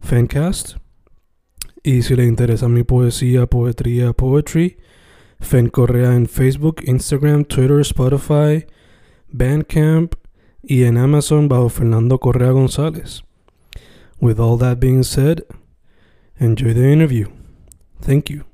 [0.00, 0.76] Fancast.
[1.82, 4.76] Y si le interesa mi poesía, poetría, poetry,
[5.40, 8.66] Fen Correa en Facebook, Instagram, Twitter, Spotify,
[9.28, 10.14] Bandcamp
[10.62, 13.22] y en Amazon bajo Fernando Correa González.
[14.20, 15.44] With all that being said,
[16.38, 17.28] enjoy the interview.
[18.00, 18.44] Thank you.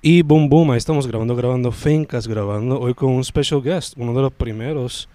[0.00, 4.14] Y boom, boom, ahí estamos grabando, grabando Fincas, grabando hoy con un special guest, uno
[4.14, 5.08] de los primeros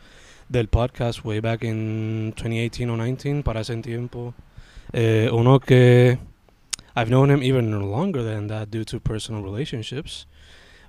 [0.49, 4.33] del podcast way back in 2018 o 19, para ese tiempo.
[4.93, 6.17] Eh, uno que
[6.95, 10.27] I've known him even longer than that due to personal relationships.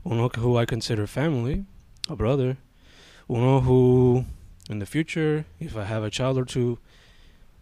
[0.04, 1.64] Uno who I consider family,
[2.10, 2.58] a brother.
[3.28, 4.26] Uno who,
[4.68, 6.78] in the future, if I have a child or two,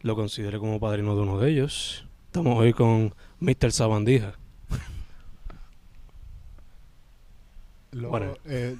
[0.03, 2.05] lo considere como padrino de uno de ellos.
[2.33, 3.71] Estamos hoy con Mr.
[3.71, 4.35] Sabandija.
[7.93, 8.35] Lo- Bueno.
[8.47, 8.77] eh,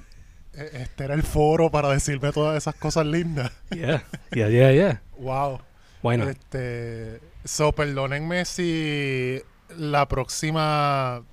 [0.55, 3.51] eh, este era el foro para decirme todas esas cosas lindas.
[3.71, 5.01] Yeah, yeah, yeah, yeah.
[5.17, 5.61] Wow.
[6.01, 6.29] Why not?
[6.29, 9.41] Este, so, perdónenme si
[9.77, 11.23] la próxima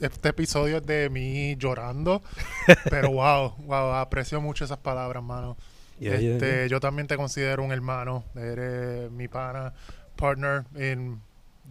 [0.00, 2.22] este episodio es de mí llorando,
[2.90, 5.56] pero wow, wow, aprecio mucho esas palabras, mano.
[5.98, 6.66] Yeah, este, yeah.
[6.66, 9.72] yo también te considero un hermano, eres mi pana,
[10.16, 11.20] partner in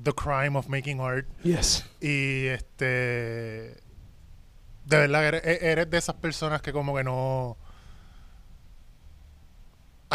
[0.01, 1.27] the crime of making art.
[1.43, 1.85] Yes.
[2.01, 3.75] Y este.
[4.85, 7.57] De verdad, eres, eres de esas personas que, como que no.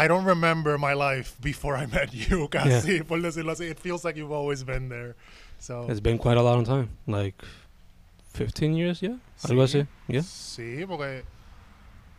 [0.03, 3.69] I don't remember my life before I met you, casi, por decirlo así.
[3.69, 5.15] It feels like you've always been there.
[5.59, 6.87] So, It's been quite a long time.
[7.05, 7.35] Like
[8.33, 9.17] 15 years, yeah?
[9.43, 9.79] Algo Sí.
[9.81, 9.87] así.
[10.07, 10.21] Yeah.
[10.23, 11.23] sí, porque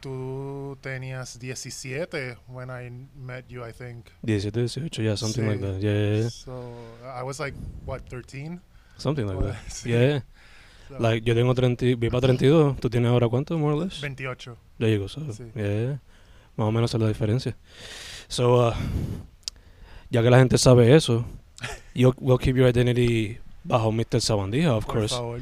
[0.01, 4.07] tú tenías 17 when I met you, I think.
[4.25, 5.49] 17, 18, yeah, something Sí.
[5.51, 5.81] like that.
[5.81, 6.29] Yeah, yeah, yeah.
[6.31, 6.53] So,
[7.05, 7.55] I was like,
[7.87, 8.61] what, 13?
[8.99, 9.57] Something like that.
[9.69, 9.91] sí.
[9.91, 10.21] Yeah, yeah.
[10.89, 12.77] So, Like, yo tengo 30, vi para 32.
[12.81, 14.01] ¿Tú tienes ahora cuánto, more or less?
[14.01, 14.57] 28.
[14.79, 15.09] There you go.
[15.09, 15.45] So, Sí.
[15.55, 15.99] yeah, yeah.
[16.61, 17.57] Más o menos es la diferencia.
[18.29, 18.73] So, uh,
[20.11, 21.25] ya que la gente sabe eso,
[21.95, 24.21] you will keep your identity bajo Mr.
[24.21, 25.15] Sabandija, of Por course.
[25.15, 25.41] favor.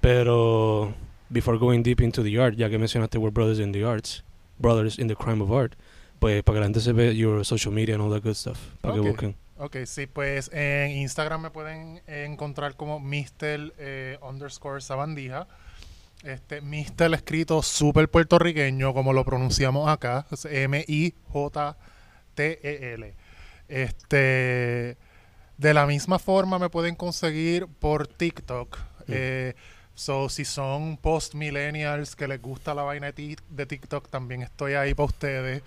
[0.00, 0.94] Pero,
[1.30, 4.24] before going deep into the art, ya que mencionaste we're brothers in the arts,
[4.58, 5.74] brothers in the crime of art,
[6.18, 8.58] pues para que la gente se vea your social media and all that good stuff.
[8.80, 9.06] Para que Ok.
[9.06, 9.36] busquen.
[9.58, 13.72] Ok, sí, pues en Instagram me pueden encontrar como Mr.
[13.78, 15.46] eh, underscore Sabandija.
[16.24, 17.14] Este, Mr.
[17.14, 20.26] escrito súper puertorriqueño, como lo pronunciamos acá.
[20.50, 21.14] M-I-J-T-E-L.
[23.68, 24.96] Este,
[25.56, 28.78] de la misma forma me pueden conseguir por TikTok.
[29.08, 29.54] Eh,
[29.94, 35.06] so, si son post-millennials que les gusta la vaina de TikTok, también estoy ahí para
[35.06, 35.62] ustedes.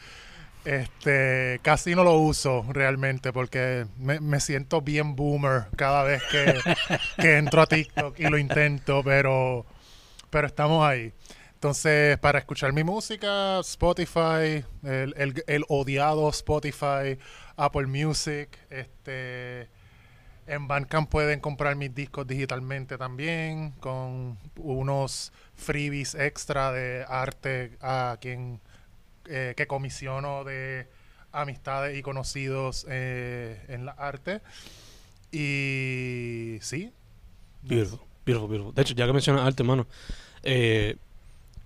[0.63, 6.59] Este, casi no lo uso realmente porque me, me siento bien boomer cada vez que,
[7.19, 9.66] que entro a TikTok y lo intento, pero,
[10.31, 11.14] pero estamos ahí.
[11.53, 17.19] Entonces, para escuchar mi música, Spotify, el, el- el odiado Spotify,
[17.56, 19.70] Apple Music, este,
[20.47, 28.18] en Bandcamp pueden comprar mis discos digitalmente también, con unos freebies extra de arte a
[28.20, 28.59] quien
[29.25, 30.88] eh, que comisiono de
[31.31, 34.41] amistades y conocidos eh, en la arte.
[35.31, 36.91] Y sí.
[37.61, 38.73] Beautiful, beautiful, beautiful.
[38.73, 39.88] De hecho, ya que mencionas arte, mano,
[40.43, 40.96] eh,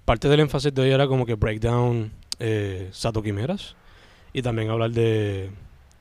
[0.06, 3.76] parte del énfasis de hoy era como que breakdown eh, Sato Quimeras
[4.34, 5.50] y también hablar de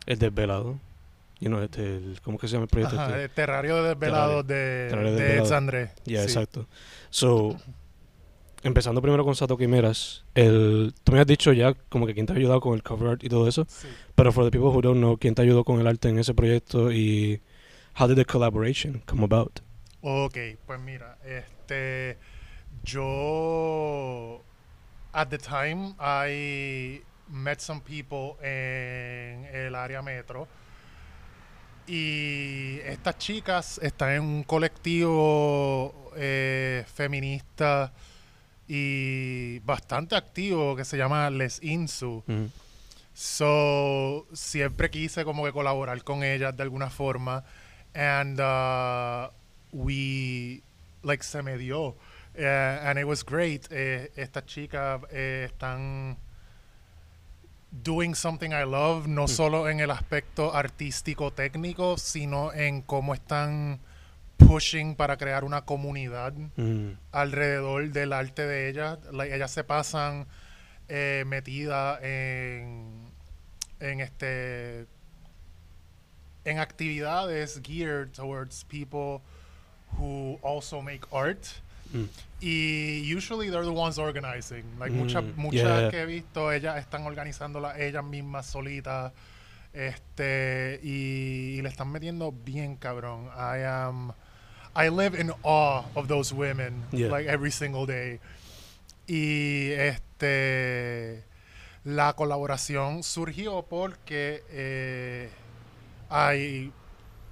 [0.06, 0.78] el desvelado.
[1.40, 2.96] You know, este, el- ¿Cómo que se llama el proyecto?
[2.98, 3.24] Ajá, este?
[3.24, 5.48] el terrario de desvelados de, Terrario de de Desvelados.
[5.48, 5.90] Eds André.
[6.04, 6.24] Ya, Sí.
[6.24, 6.66] exacto.
[7.10, 7.56] So,
[8.62, 12.32] empezando primero con Sato Quimeras, el, tú me has dicho ya como que quién te
[12.32, 13.88] ha ayudado con el cover art y todo eso, Sí.
[14.14, 16.32] pero for the people who don't know, quién te ayudó con el arte en ese
[16.34, 17.40] proyecto y
[17.98, 19.60] how did the collaboration come about?
[20.00, 20.36] Ok,
[20.66, 22.16] pues mira, este,
[22.84, 24.40] yo,
[25.12, 30.46] at the time, I met some people en el área metro
[31.86, 37.92] Y estas chicas están en un colectivo eh, feminista
[38.66, 42.24] y bastante activo que se llama Les Insu.
[43.12, 47.44] So, siempre quise como que colaborar con ellas de alguna forma.
[47.94, 49.30] And uh,
[49.72, 50.62] we,
[51.02, 51.96] like, se me dio.
[52.36, 53.68] Eh, and it was great.
[53.70, 56.16] Eh, estas chicas eh, están
[57.70, 63.80] doing something I love, no solo en el aspecto artístico técnico, sino en cómo están
[64.36, 66.92] pushing para crear una comunidad Mm.
[67.12, 68.98] alrededor del arte de ellas.
[69.12, 70.26] Like, ellas se pasan
[70.88, 73.10] eh, metidas en,
[73.80, 74.86] en este
[76.44, 79.22] en actividades geared towards people
[79.98, 81.46] who also make art.
[81.94, 82.04] Mm.
[82.40, 84.64] Y usually they're the ones organizing.
[84.78, 85.90] Like muchas, Mm, muchas yeah.
[85.90, 89.12] que he visto, ellas están organizándolas ellas mismas solitas.
[89.72, 93.26] Este, y, y le están metiendo bien cabrón.
[93.36, 94.12] I am
[94.76, 97.08] I live in awe of those women Yeah.
[97.10, 98.20] like every single day.
[99.06, 101.24] Y este
[101.84, 105.28] la colaboración surgió porque eh,
[106.08, 106.72] hay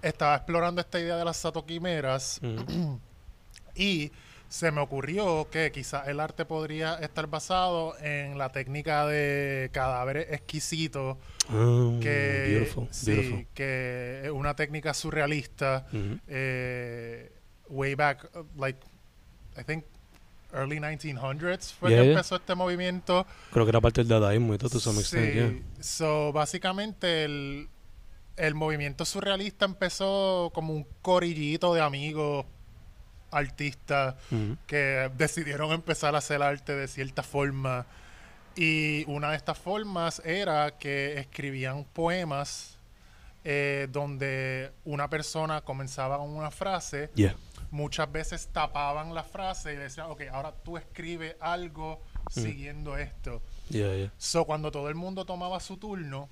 [0.02, 2.96] estaba explorando esta idea de las satoquimeras Mm.
[3.74, 4.10] y
[4.52, 10.26] se me ocurrió que quizás el arte podría estar basado en la técnica de cadáveres
[10.30, 11.16] exquisitos,
[11.48, 13.46] Ah, que, beautiful, sí, beautiful.
[13.54, 16.18] que es una técnica surrealista, Ujú.
[16.28, 17.32] eh,
[17.70, 18.28] way back,
[18.58, 18.78] like,
[19.58, 19.84] I think,
[20.52, 22.12] early 1900s fue Yeah, que yeah.
[22.12, 23.26] empezó este movimiento.
[23.52, 25.82] Creo que era parte del dadaísmo y todo, to some extent, Sí, yeah.
[25.82, 27.68] so, básicamente el,
[28.36, 32.44] el movimiento surrealista empezó como un corillito de amigos
[33.32, 34.14] artistas
[34.66, 37.86] que decidieron empezar a hacer arte de cierta forma.
[38.54, 42.76] Y una de estas formas era que escribían poemas
[43.44, 47.34] eh, donde una persona comenzaba con una frase, Yeah.
[47.72, 52.00] muchas veces tapaban la frase y decían, ok, ahora tú escribes algo
[52.30, 53.42] siguiendo esto.
[53.68, 54.12] Yeah, yeah.
[54.18, 56.28] So, cuando todo el mundo tomaba su turno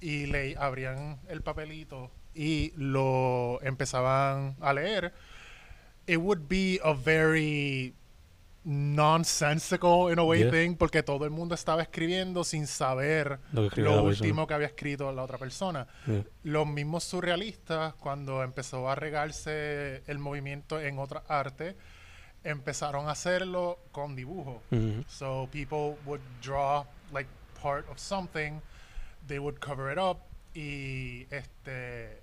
[0.00, 5.14] y le abrían el papelito y lo empezaban a leer,
[6.06, 7.94] it would be a very
[8.64, 10.50] nonsensical in a way Yeah.
[10.50, 15.10] thing porque todo el mundo estaba escribiendo sin saber Lo que último que había escrito
[15.12, 15.86] la otra persona.
[16.06, 16.24] Yeah.
[16.42, 21.76] Los mismos surrealistas, cuando empezó a regarse el movimiento en otras artes,
[22.42, 24.62] empezaron a hacerlo con dibujo.
[24.72, 25.04] Ujú.
[25.08, 27.28] So people would draw like
[27.62, 28.60] part of something,
[29.28, 30.18] they would cover it up,
[30.54, 32.20] y este,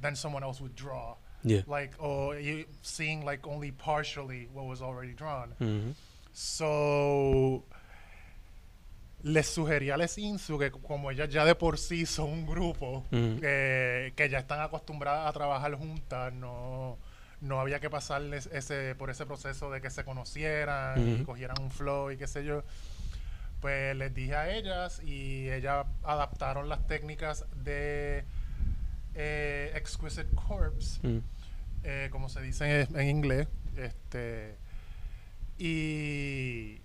[0.00, 1.62] then someone else would draw, Yeah.
[1.68, 5.54] like or you seeing like only partially what was already drawn.
[5.60, 5.94] Ujú.
[6.32, 7.64] So
[9.22, 13.04] les sugería a Les Insu que como ellas ya de por sí son un grupo
[13.10, 13.40] Ujú.
[13.42, 16.96] eh, que ya están acostumbradas a trabajar juntas, no,
[17.40, 21.24] no había que pasarles ese, por ese proceso de que se conocieran y Ujú.
[21.24, 22.62] cogieran un flow y qué sé yo.
[23.60, 28.24] Pues les dije a ellas y ellas adaptaron las técnicas de
[29.18, 31.22] eh, Exquisite Corpse Ujú.
[31.82, 34.54] eh, como se dice en, en inglés, este,
[35.58, 36.80] y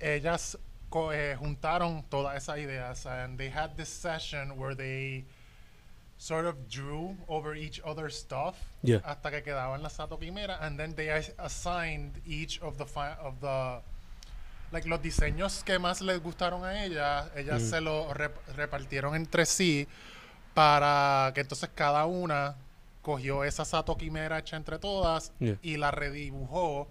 [0.00, 0.58] ellas
[0.88, 5.24] co- eh, juntaron todas esas ideas and they had this session where they
[6.18, 9.00] sort of drew over each other's stuff Yeah.
[9.04, 12.84] hasta que quedaban las Sato Quimera and then they as- assigned each of the
[13.20, 13.80] of the
[14.72, 17.70] like los diseños que más les gustaron a ellas, ellas Ujú.
[17.70, 19.86] se los rep- repartieron entre sí
[20.54, 22.56] para que entonces cada una
[23.02, 25.58] cogió esa Sato Quimera hecha entre todas Yeah.
[25.62, 26.88] y la redibujó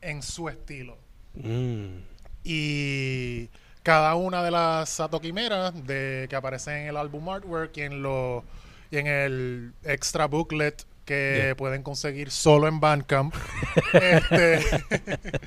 [0.00, 0.96] en su estilo.
[1.34, 1.98] Mm.
[2.44, 3.48] Y
[3.82, 8.02] cada una de las Sato Quimeras de, que aparecen en el álbum artwork y en,
[8.02, 8.44] lo,
[8.90, 11.54] y en el extra booklet que Yeah.
[11.56, 13.34] pueden conseguir solo en Bandcamp.
[13.92, 14.60] este,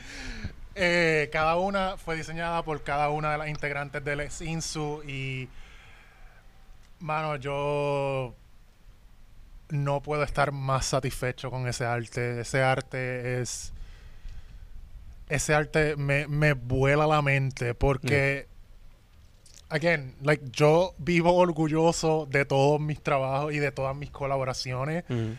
[0.76, 5.50] eh, cada una fue diseñada por cada una de las integrantes del Insu y
[7.00, 8.36] mano, yo
[9.70, 12.42] no puedo estar más satisfecho con ese arte.
[12.42, 13.74] Ese arte es
[15.30, 18.48] ese arte me, me vuela la mente porque
[19.70, 25.36] again, like yo vivo orgulloso de todos mis trabajos y de todas mis colaboraciones, Ujú.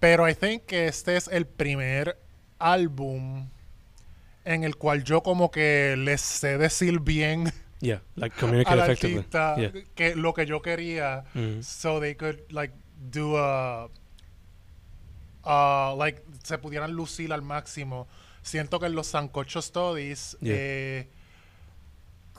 [0.00, 2.18] pero I think que este es el primer
[2.58, 3.48] álbum
[4.44, 7.52] en el cual yo como que les sé decir bien
[7.84, 8.00] Yeah.
[8.16, 9.18] Like communicate al effectively.
[9.18, 9.72] artista Yeah.
[9.94, 11.62] que lo que yo quería Ujú.
[11.62, 12.74] so they could like
[13.10, 13.88] do a
[15.44, 18.06] uh, like se pudieran lucir al máximo
[18.42, 20.54] siento que en los Sancocho Studies Yeah.
[20.56, 21.08] eh,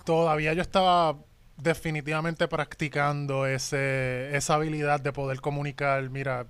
[0.03, 1.17] todavía yo estaba
[1.57, 6.47] definitivamente practicando ese, esa habilidad de poder comunicar, mira,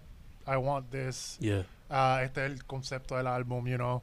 [0.48, 1.38] I want this.
[1.40, 1.64] Yeah.
[1.90, 4.02] Ah, este es el concepto del álbum, you know.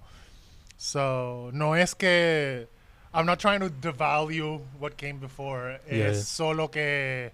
[0.76, 2.68] So, no es que
[3.14, 5.78] I'm not trying to devalue what came before.
[5.90, 6.12] Yeah, yeah.
[6.14, 7.30] solo que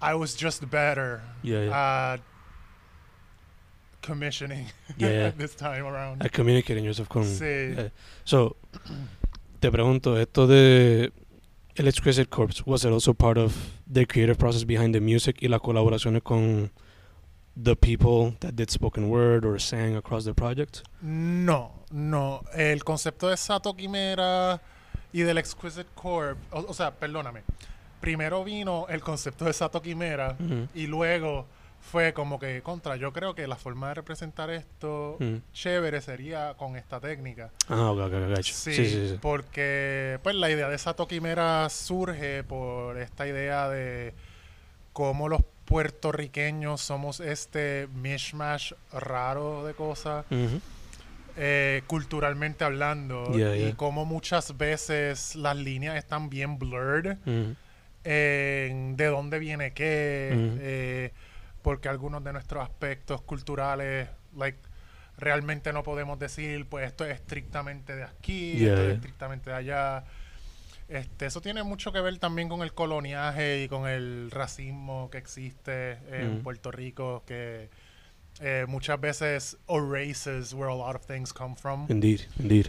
[0.00, 2.12] I was just better Yeah, yeah.
[2.14, 2.20] at
[4.02, 4.66] commissioning
[4.96, 5.30] Yeah, yeah.
[5.36, 6.22] this time around.
[6.22, 7.24] At communicating yourself con...
[7.24, 7.76] Sí.
[7.76, 7.88] yeah.
[8.24, 8.56] So,
[9.60, 11.12] te pregunto, esto de
[11.76, 15.48] El Exquisite Corpse, was it also part of the creative process behind the music y
[15.48, 16.70] las colaboraciones con
[17.56, 20.82] the people that did spoken word or sang across the project?
[21.02, 22.42] No, no.
[22.54, 24.60] El concepto de Sato Quimera
[25.12, 27.42] y del Exquisite Corp, o, o sea, perdóname.
[28.00, 30.36] Primero vino el concepto de Sato Quimera
[30.74, 31.46] y luego
[31.80, 32.96] fue como que contra.
[32.96, 35.36] Yo creo que la forma de representar esto Mm.
[35.52, 37.50] chévere sería con esta técnica.
[37.68, 38.42] Ah, ok, ok, ok.
[38.42, 39.18] Sí, Sí, sí, sí.
[39.22, 44.12] porque pues la idea de Sato Quimera surge por esta idea de
[44.92, 50.24] cómo los puertorriqueños somos este mishmash raro de cosas.
[51.36, 53.76] Eh, culturalmente hablando Yeah, y yeah.
[53.76, 57.16] como muchas veces las líneas están bien blurred
[58.04, 61.12] de dónde viene qué eh,
[61.62, 64.58] porque algunos de nuestros aspectos culturales like
[65.18, 69.56] realmente no podemos decir pues esto es estrictamente de aquí Yeah, esto es estrictamente de
[69.56, 70.04] allá
[70.88, 75.18] este, eso tiene mucho que ver también con el coloniaje y con el racismo que
[75.18, 76.42] existe en.
[76.42, 77.68] Puerto Rico, que
[78.40, 81.86] eh, muchas veces erases where a lot of things come from.
[81.88, 82.68] Indeed, indeed.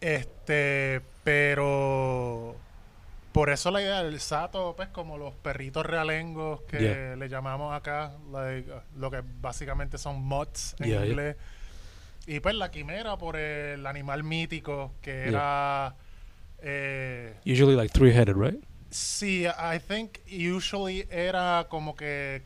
[0.00, 2.56] Este, pero
[3.32, 7.16] por eso la idea del sato, pues como los perritos realengos que Yeah.
[7.16, 11.06] le llamamos acá, like, lo que básicamente son mutts en Yeah, yeah.
[11.06, 11.36] inglés.
[12.26, 15.94] Y pues la quimera por el animal mítico que era...
[16.62, 18.62] eh, Usually like three-headed, right?
[18.90, 22.42] Sí, I think usually era como que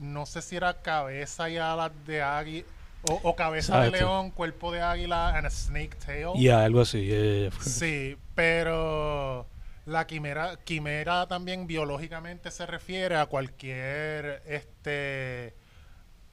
[0.00, 2.66] no sé si era cabeza y alas de águila
[3.08, 4.06] o, o cabeza de Exacto.
[4.06, 6.32] león, cuerpo de águila and a snake tail.
[6.34, 7.04] Yeah, algo así.
[7.06, 7.50] Yeah, yeah.
[7.62, 9.46] Sí, pero
[9.86, 15.54] la quimera, quimera también biológicamente se refiere a cualquier este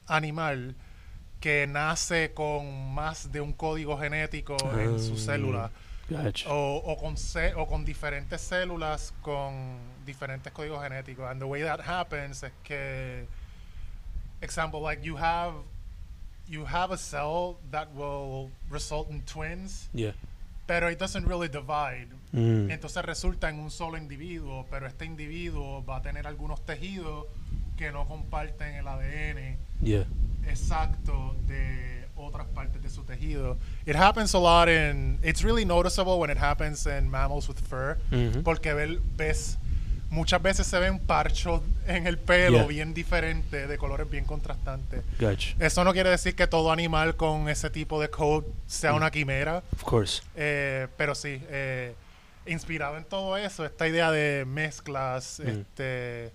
[0.07, 0.75] animal
[1.39, 5.17] que nace con más de un código genético en su Ah.
[5.17, 5.71] célula.
[6.09, 6.49] Gotcha.
[6.53, 7.15] O, o con
[7.57, 11.29] o con diferentes células con diferentes códigos genéticos.
[11.29, 13.27] And the way that happens es que,
[14.41, 15.53] example, like you have
[16.49, 20.13] you have a cell that will result in twins, Yeah.
[20.65, 22.07] pero it doesn't really divide.
[22.31, 22.71] Mm.
[22.71, 27.25] Entonces resulta en un solo individuo, pero este individuo va a tener algunos tejidos
[27.77, 30.05] que no comparten el ADN Yeah.
[30.47, 33.57] exacto de otras partes de su tejido.
[33.85, 37.97] It happens a lot in it's really noticeable when it happens in mammals with fur
[38.09, 38.43] Mhm.
[38.43, 39.57] porque vel- ves
[40.09, 42.67] muchas veces se ven parchos en el pelo Yeah.
[42.67, 45.03] bien diferentes, de colores bien contrastantes.
[45.19, 45.55] Gotcha.
[45.59, 48.95] Eso no quiere decir que todo animal con ese tipo de code sea Mm.
[48.95, 50.21] una quimera, Of course.
[50.35, 51.93] eh, pero sí, eh,
[52.45, 55.47] inspirado en todo eso, esta idea de mezclas, Mm.
[55.49, 56.31] este,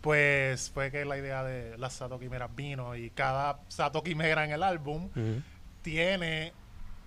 [0.00, 4.52] pues fue que la idea de las Sato Quimeras vino y cada Sato Quimera en
[4.52, 5.42] el álbum Mhm.
[5.82, 6.52] tiene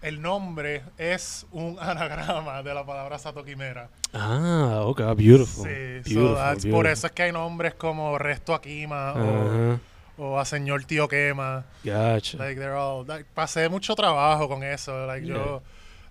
[0.01, 3.89] el nombre es un anagrama de la palabra Sato Quimera.
[4.13, 5.05] Ah, okay.
[5.05, 5.65] ah, Beautiful.
[5.67, 9.79] Sí, so beautiful, that's- por eso es que hay nombres como Resto Akima o, Ajá.
[10.17, 11.65] o a Señor Tío Quema.
[11.83, 12.37] Gotcha.
[12.37, 15.05] Like they're all like, pasé mucho trabajo con eso.
[15.07, 15.35] Like Yeah.
[15.35, 15.63] yo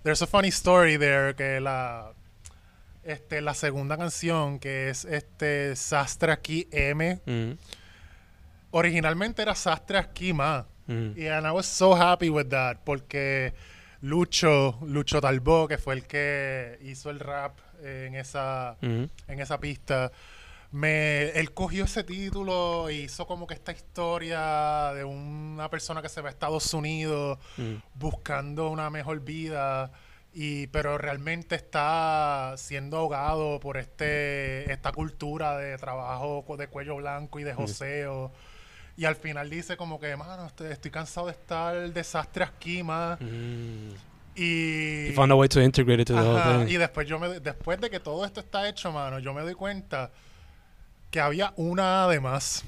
[0.03, 2.11] there's a funny story there que la
[3.03, 7.57] este la segunda canción que es este Sastre aquí M Mhm.
[8.71, 13.53] originalmente era Sastre aquí Ma y and I was so happy with that porque
[14.01, 20.11] Lucho Lucho Talbó que fue el que hizo el rap en esa en esa pista.
[20.71, 26.07] Me, él cogió ese título e hizo como que esta historia de una persona que
[26.07, 27.39] se va a Estados Unidos
[27.95, 29.91] buscando una mejor vida
[30.33, 37.39] y pero realmente está siendo ahogado por este esta cultura de trabajo de cuello blanco
[37.39, 38.31] y de joseo
[38.97, 43.19] y al final dice como que mano estoy, estoy cansado de estar desastre aquí más
[43.21, 43.91] Mm.
[44.35, 47.19] y He found a way to integrate it to the Ajá, whole y después yo
[47.19, 50.11] me después de que todo esto está hecho, mano, yo me doy cuenta
[51.09, 52.63] que había una de más.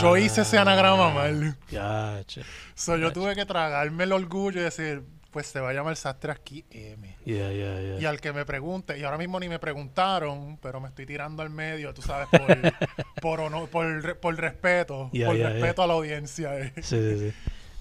[0.00, 1.56] yo hice ese anagrama Ah, mal.
[1.70, 2.42] Gotcha.
[2.74, 5.02] So, yo tuve que tragarme el orgullo y decir,
[5.34, 7.16] pues se va a llamar Sastre aquí M.
[7.26, 8.00] Yeah, yeah, yeah.
[8.00, 11.42] Y al que me pregunte, y ahora mismo ni me preguntaron, pero me estoy tirando
[11.42, 12.40] al medio, tú sabes, por,
[13.20, 16.58] por, honor- por, por respeto, por respeto a la audiencia.
[16.58, 16.72] eh.
[16.76, 17.34] Sí, sí, sí.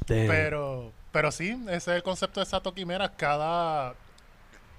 [0.07, 0.27] Damn.
[0.27, 3.11] Pero, pero sí, ese es el concepto de Sato Quimera.
[3.15, 3.93] Cada,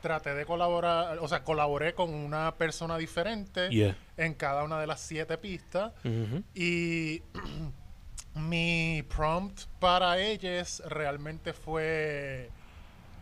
[0.03, 3.69] traté de colaborar, o sea, colaboré con una persona diferente
[4.17, 5.93] en cada una de las siete pistas.
[6.03, 6.43] Mhm.
[6.55, 7.23] Y
[8.35, 12.51] mi prompt para ellos realmente fue...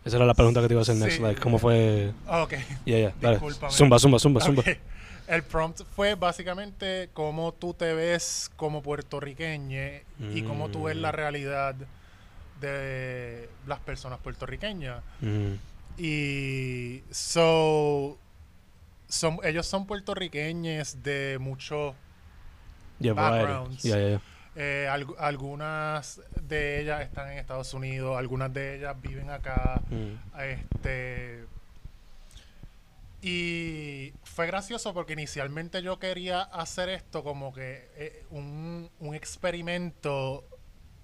[0.04, 1.16] Esa era la pregunta que te iba a hacer next.
[1.16, 1.22] Sí.
[1.22, 2.12] Like, ¿cómo fue?
[2.26, 2.54] ah, Ok.
[2.84, 3.14] Yeah, yeah.
[3.20, 3.38] Dale.
[3.70, 4.62] Zumba, zumba, zumba, zumba.
[5.28, 9.78] El prompt fue básicamente cómo tú te ves como puertorriqueño
[10.34, 11.14] y cómo tú ves la Mm.
[11.14, 11.74] realidad
[12.60, 15.02] de las personas puertorriqueñas.
[15.20, 15.52] Mm.
[15.98, 18.16] Y so,
[19.08, 21.94] son, ellos son puertorriqueños de mucho
[22.98, 23.14] Yeah.
[23.14, 23.82] Backgrounds.
[24.54, 29.80] Eh, algu- algunas de ellas están en Estados Unidos, algunas de ellas viven acá.
[29.90, 30.40] Mm.
[30.40, 31.44] Este.
[33.22, 40.44] Y fue gracioso porque inicialmente yo quería hacer esto como que eh, un, un experimento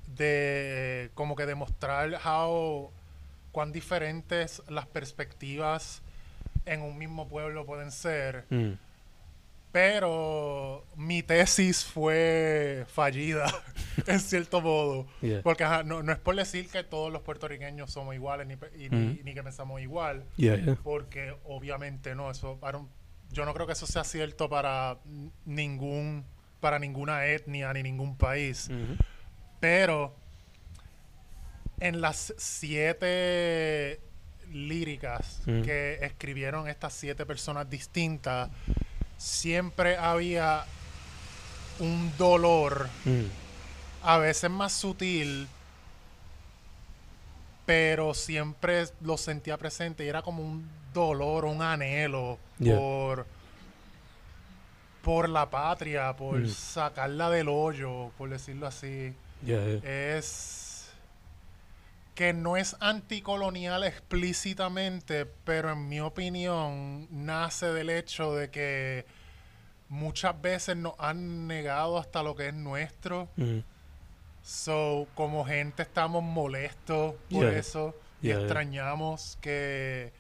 [0.09, 2.91] de como que demostrar how
[3.53, 6.03] cuán diferentes las perspectivas
[6.67, 8.47] en un mismo pueblo pueden ser.
[8.51, 8.73] Mm.
[9.71, 13.47] Pero mi tesis fue fallida,
[14.07, 15.07] en cierto modo.
[15.21, 15.43] Yeah.
[15.43, 18.89] Porque ajá, no, no es por decir que todos los puertorriqueños somos iguales ni, y-
[18.89, 20.79] ni- que pensamos igual, Yeah, yeah.
[20.83, 22.31] porque obviamente no.
[22.31, 22.89] Eso, para un-
[23.31, 24.99] yo no creo que eso sea cierto para
[25.45, 26.25] ningún
[26.61, 28.69] para ninguna etnia ni ningún país.
[28.71, 28.97] Mhm.
[29.61, 30.17] Pero
[31.79, 34.01] en las siete
[34.51, 35.63] líricas Mm.
[35.63, 38.51] que escribieron estas siete personas distintas,
[39.19, 40.65] siempre había
[41.81, 43.25] un dolor, Mm.
[44.03, 45.47] a veces más sutil,
[47.67, 52.77] pero siempre lo sentía presente y era como un dolor, un anhelo Yeah.
[52.77, 53.27] por
[55.03, 56.49] por la patria, por Mm.
[56.49, 60.17] sacarla del hoyo, por decirlo así Yeah, yeah.
[60.19, 60.25] es
[62.19, 69.07] que no es anticolonial explícitamente, pero en mi opinión nace del hecho de que
[69.89, 73.29] muchas veces nos han negado hasta lo que es nuestro.
[73.37, 73.59] Mm.
[74.43, 77.57] So, como gente estamos molestos por Yeah.
[77.57, 78.45] eso y Yeah, yeah.
[78.47, 80.13] extrañamos que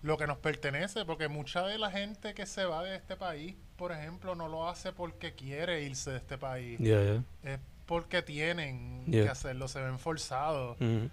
[0.00, 3.56] lo que nos pertenece, porque mucha de la gente que se va de este país,
[3.76, 7.58] por ejemplo, no lo hace porque quiere irse de este país es
[7.90, 9.24] porque tienen Yeah.
[9.24, 10.80] que hacerlo, se ven forzados.
[10.80, 11.10] Mhm.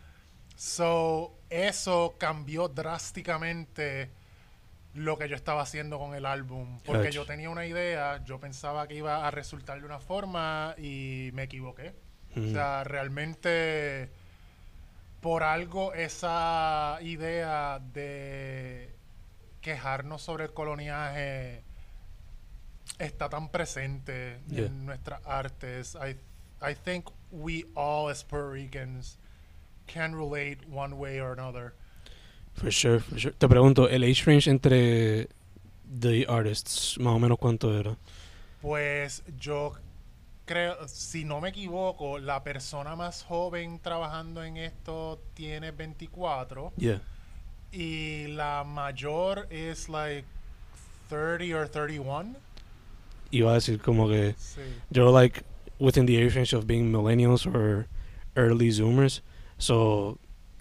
[0.55, 4.11] So, eso cambió drásticamente
[4.93, 6.79] lo que yo estaba haciendo con el álbum.
[6.85, 11.31] Porque yo tenía una idea, yo pensaba que iba a resultar de una forma y
[11.33, 11.95] me equivoqué.
[12.35, 12.53] O Mm.
[12.53, 14.11] sea, realmente
[15.19, 18.93] por algo esa idea de
[19.61, 21.63] quejarnos sobre el coloniaje
[22.99, 24.67] está tan presente Yeah.
[24.67, 25.95] en nuestras artes.
[25.95, 26.15] I,
[26.61, 29.17] I think we all as Puerto Ricans
[29.87, 31.73] can relate one way or another.
[32.53, 33.31] For sure, for sure.
[33.33, 35.27] Te pregunto, el age range entre
[35.87, 37.95] the artists, más o menos cuánto era?
[38.61, 39.73] Pues yo
[40.45, 47.01] creo, si no me equivoco, la persona más joven trabajando en esto tiene 24 Yeah.
[47.71, 50.25] y la mayor es like
[51.09, 52.35] 30 or 31.
[53.29, 54.61] Iba a decir como que Sí.
[54.89, 55.43] yo like
[55.79, 57.87] within the age range of being millennials or
[58.35, 59.21] early zoomers.
[59.57, 60.17] So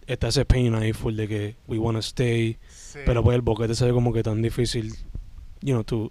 [0.06, 3.00] está ese pain ahí full de que we want to stay, sí.
[3.04, 4.94] pero pues el boquete se ve como que tan difícil.
[5.60, 6.10] You know, tu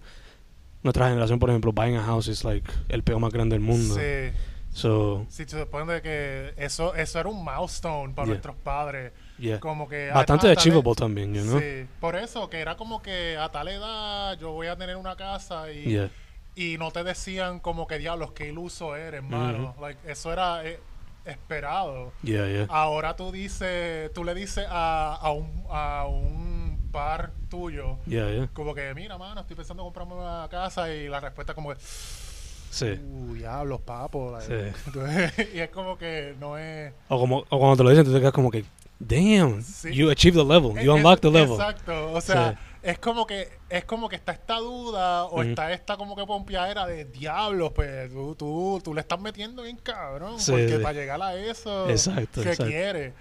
[0.84, 3.96] nuestra generación, por ejemplo, buying a house is like el peor más grande del mundo.
[3.96, 4.32] Sí.
[4.74, 8.34] So, Sí, se supone que eso, eso era un milestone para Yeah.
[8.34, 9.13] nuestros padres.
[9.39, 9.60] yeah.
[9.62, 11.60] Como que Bastante achievable también, you know?
[11.60, 15.15] Sí, por eso, que era como que a tal edad yo voy a tener una
[15.15, 16.10] casa y, Yeah.
[16.56, 19.76] Y no te decían como que diablos, qué iluso eres, hermano.
[19.82, 20.80] Like, eso era eh,
[21.26, 22.13] esperado.
[22.24, 22.68] Yeah, yeah.
[22.70, 28.74] Ahora tú dices, tú le dices a, a, un, a un par tuyo, Yeah, como
[28.74, 31.78] que, mira, mano, estoy pensando en comprarme una casa y la respuesta es como que,
[31.82, 32.86] Sí.
[32.91, 34.32] uh, diablos, papo.
[34.32, 34.48] like.
[34.74, 34.82] Sí.
[34.88, 36.94] Entonces, y es como que no es...
[37.10, 38.63] O como o cuando te lo dicen, tú te quedas como que,
[39.00, 39.94] damn, Sí.
[39.94, 41.54] you achieved the level, you Es- unlocked the level.
[41.56, 42.58] Exacto, o sea, Sí.
[42.86, 46.86] Es como que es como que está esta duda o está esta como que pompeadera
[46.86, 50.84] de diablos, pues tú, tú, tú le estás metiendo bien cabrón, Sí, porque sí.
[50.84, 52.65] para llegar a eso Exacto, que exacto.
[52.65, 53.13] quiere.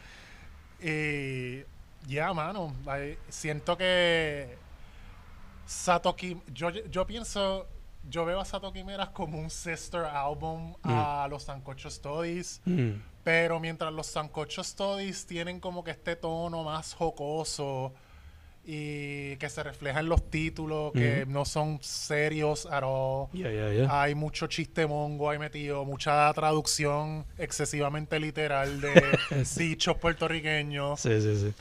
[0.83, 1.65] Y
[2.07, 4.59] ya, mano, like, siento que
[5.67, 7.67] Satoki, yo, yo pienso,
[8.11, 12.61] yo veo a Satoki Meras como un sister album a los Sancocho Studies.
[12.67, 12.91] Mm.
[13.23, 17.95] Pero mientras los Sancocho Studies tienen como que este tono más jocoso
[18.67, 23.29] y que se refleja en los títulos, que no son serios at all.
[23.33, 24.03] Yeah, yeah, yeah.
[24.03, 29.19] Hay mucho chiste mongo ahí metido, mucha traducción excesivamente literal de
[29.57, 31.01] dichos puertorriqueños.
[31.01, 31.55] Sí, sí, sí.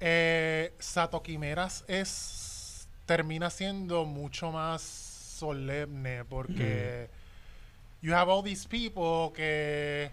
[0.00, 7.10] Eh, Sato Quimeras es termina siendo mucho más solemne porque
[8.00, 10.10] you have all these people que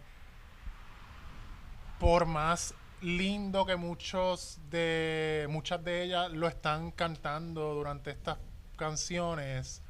[2.00, 8.38] por más lindo que muchos de muchas de ellas lo están cantando durante estas
[8.78, 9.82] canciones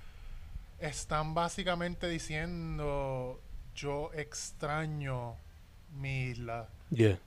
[0.80, 3.41] están básicamente diciendo
[3.76, 5.36] yo extraño
[5.95, 7.19] mi isla Yeah.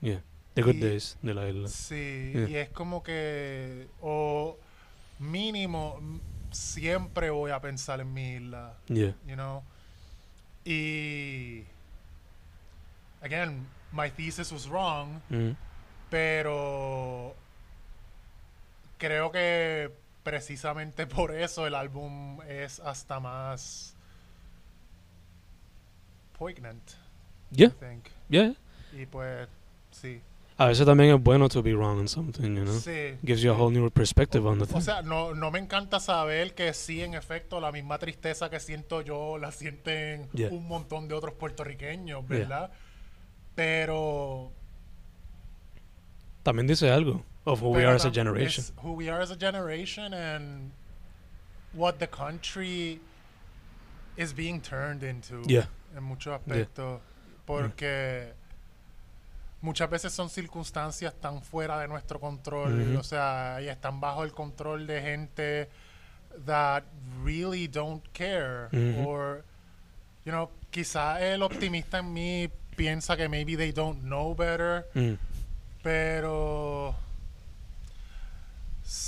[0.00, 0.22] Yeah.
[0.54, 1.68] The good Y- days de la isla.
[1.68, 2.48] Sí, Yeah.
[2.48, 4.58] y es como que, o
[5.20, 5.98] mínimo,
[6.50, 9.14] siempre voy a pensar en mi isla, Yeah.
[9.26, 9.62] you know.
[10.64, 11.64] Y,
[13.22, 15.56] again, my thesis was wrong, Mhm.
[16.10, 17.34] pero
[18.98, 19.90] creo que
[20.22, 23.94] precisamente por eso el álbum es hasta más
[26.38, 26.82] poignant,
[27.50, 27.68] Yeah.
[27.68, 28.04] I think.
[28.28, 28.54] Yeah.
[28.92, 29.48] Y pues,
[29.90, 30.20] sí.
[30.58, 32.78] A veces también es bueno to be wrong in something, you know?
[32.78, 33.16] Sí.
[33.24, 34.80] Gives you a whole new perspective on the O thing.
[34.80, 39.00] sea, no, no me encanta saber que sí, en efecto, la misma tristeza que siento
[39.02, 40.50] yo la sienten Yeah.
[40.50, 42.70] un montón de otros puertorriqueños, Yeah.
[43.54, 44.50] Pero...
[46.42, 48.64] También dice algo of who we are as a generation.
[48.82, 50.72] who we are as a generation and
[51.72, 53.00] what the country
[54.16, 55.66] is being turned into Yeah.
[55.96, 57.00] en muchos aspectos.
[57.46, 58.32] Porque
[59.60, 62.98] muchas veces son circunstancias tan fuera de nuestro control, Ujú.
[62.98, 65.68] o sea, y están bajo el control de gente
[66.46, 66.82] that
[67.24, 68.68] really don't care.
[68.72, 69.06] Ujú.
[69.08, 69.44] Or,
[70.24, 75.14] you know, quizá el optimista en mí piensa que maybe they don't know better, Mm.
[75.82, 76.94] pero,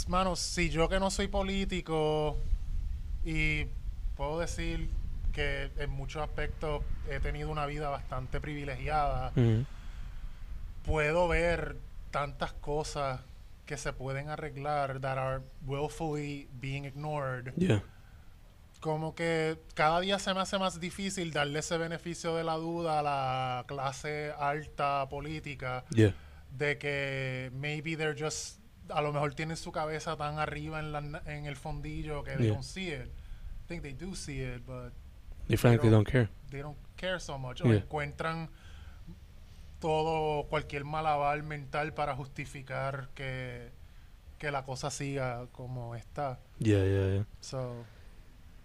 [0.09, 2.37] mano, si yo que no soy político
[3.25, 3.67] y
[4.17, 4.89] puedo decir
[5.33, 9.67] que en muchos aspectos he tenido una vida bastante privilegiada, Mhm.
[10.85, 11.77] puedo ver
[12.11, 13.21] tantas cosas
[13.67, 17.53] que se pueden arreglar that are willfully being ignored.
[17.57, 17.83] Yeah.
[18.85, 22.99] Como que cada día se me hace más difícil darle ese beneficio de la duda
[22.99, 26.13] a la clase alta política Yeah.
[26.51, 30.99] de que maybe they're just a lo mejor tienen su cabeza tan arriba en, la,
[31.25, 32.53] en el fondillo que they Yeah.
[32.57, 33.07] don't see it.
[33.07, 34.93] I think they do see it, but
[35.49, 36.29] They frankly Pero- don't care.
[36.51, 37.63] they don't care so much.
[37.63, 38.51] O encuentran
[39.81, 43.71] todo, cualquier malabar mental para justificar que,
[44.39, 46.39] que la cosa siga como está.
[46.59, 47.27] Yeah, yeah, yeah.
[47.41, 47.85] So,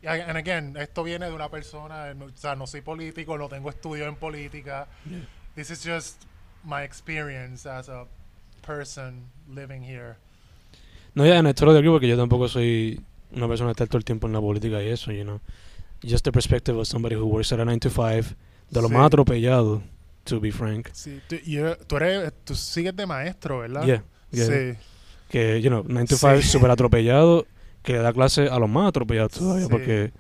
[0.04, 4.08] and again, esto viene de una persona, o sea, no soy político, no tengo estudio
[4.08, 4.88] en política.
[5.10, 5.20] Yeah.
[5.56, 6.24] This is just
[6.64, 8.06] my experience as a
[8.66, 10.16] person living here.
[11.16, 13.98] No, ya, en esto lo digo porque yo tampoco soy una persona que está todo
[13.98, 15.42] el tiempo en la política y eso, you know.
[16.02, 18.36] Just the perspective of somebody who works at a 9 to 5,
[18.70, 18.94] de lo Sí.
[18.94, 19.82] más atropellado,
[20.24, 20.88] to be frank.
[20.94, 23.84] Sí, tú, y eres- tú eres, tú sigues de maestro, ¿verdad?
[23.86, 24.46] Yeah, yeah.
[24.46, 24.78] Sí.
[25.30, 26.22] Que, you know, 9 to Sí.
[26.22, 27.46] 5 súper atropellado,
[27.84, 29.72] que le da clase a los más atropellados todavía, Sí.
[29.72, 30.12] porque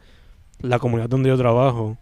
[0.60, 1.98] la comunidad donde yo trabajo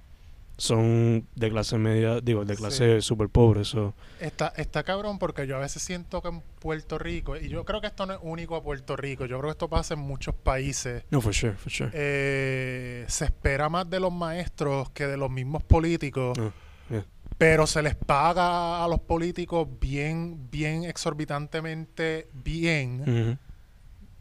[0.59, 5.55] son de clase media, digo, de clase súper pobre, so, Está, está cabrón porque yo
[5.55, 8.55] a veces siento que en Puerto Rico, y yo creo que esto no es único
[8.55, 11.71] a Puerto Rico, yo creo que esto pasa en muchos países, no, for sure, for
[11.71, 11.91] sure.
[11.93, 16.49] eh, se espera más de los maestros que de los mismos políticos, Ah,
[16.89, 17.05] yeah.
[17.37, 23.37] pero se les paga a los políticos bien, bien exorbitantemente bien, Mhm.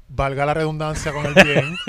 [0.09, 1.77] Valga la redundancia con el bien.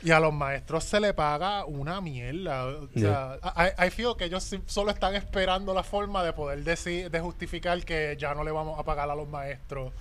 [0.00, 2.66] Y a los maestros se le paga una mierda.
[2.66, 7.10] O sea, I, I feel que ellos solo están esperando la forma de poder decir,
[7.10, 9.92] de justificar que ya no le vamos a pagar a los maestros.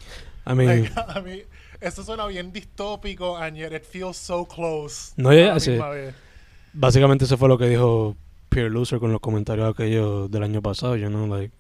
[0.46, 1.42] I mean, Like, a mí,
[1.82, 5.14] eso suena bien distópico, and yet it feels so close.
[5.18, 5.78] No, la sí.
[6.74, 8.16] básicamente eso fue lo que dijo
[8.50, 11.52] Pierre Loser con los comentarios aquellos del año pasado, you know, like,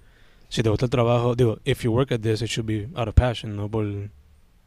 [0.49, 3.07] si te gusta el trabajo, digo, if you work at this, it should be out
[3.07, 3.85] of passion, no por...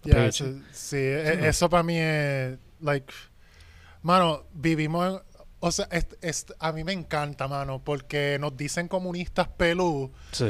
[0.04, 0.28] Ya, page.
[0.28, 3.12] eso- sí, e- eso para mí es, like,
[4.02, 5.20] mano, vivimos en,
[5.60, 10.46] o sea, es- es- a mí me encanta, mano, porque nos dicen comunistas pelú Sí,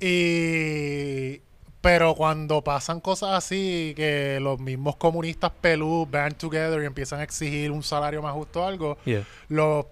[0.00, 1.40] y,
[1.80, 7.22] pero cuando pasan cosas así, que los mismos comunistas pelú band together y empiezan a
[7.24, 9.86] exigir un salario más justo o algo, yeah, los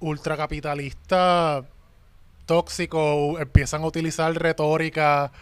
[0.00, 1.64] ultracapitalistas
[2.46, 5.32] tóxicos empiezan a utilizar retórica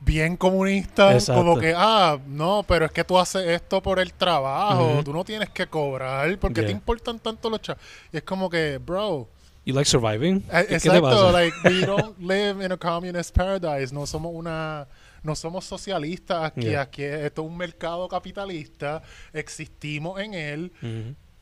[0.00, 1.40] bien comunista, Exacto.
[1.42, 5.24] como que, ah, no, pero es que tú haces esto por el trabajo, tú no
[5.24, 6.76] tienes que cobrar, porque te Yeah.
[6.76, 7.82] importan tanto los chavos?
[8.12, 9.28] Y es como que, bro,
[9.64, 10.36] you like surviving?
[10.52, 14.86] eh, ¿Qué te exacto, like, we don't live in a communist paradise, no somos una...
[15.20, 16.82] No somos socialistas aquí, Yeah.
[16.82, 20.72] aquí esto es un mercado capitalista, existimos en él,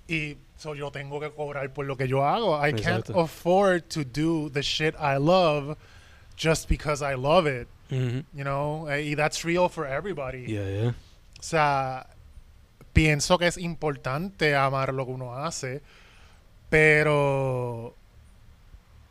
[0.09, 2.57] y so yo tengo que cobrar por lo que yo hago.
[2.67, 5.77] I can't afford to do the shit I love
[6.39, 7.69] just because I love it.
[7.91, 8.25] Mhm.
[8.35, 10.47] you know, eh, y that's real for everybody.
[10.47, 10.95] Yeah, yeah.
[11.39, 12.07] O sea,
[12.93, 15.83] pienso que es importante amar lo que uno hace,
[16.71, 17.95] pero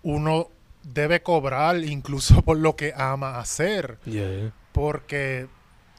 [0.03, 0.47] uno
[0.83, 4.51] debe cobrar incluso por lo que ama hacer, Yeah, yeah.
[4.71, 5.47] porque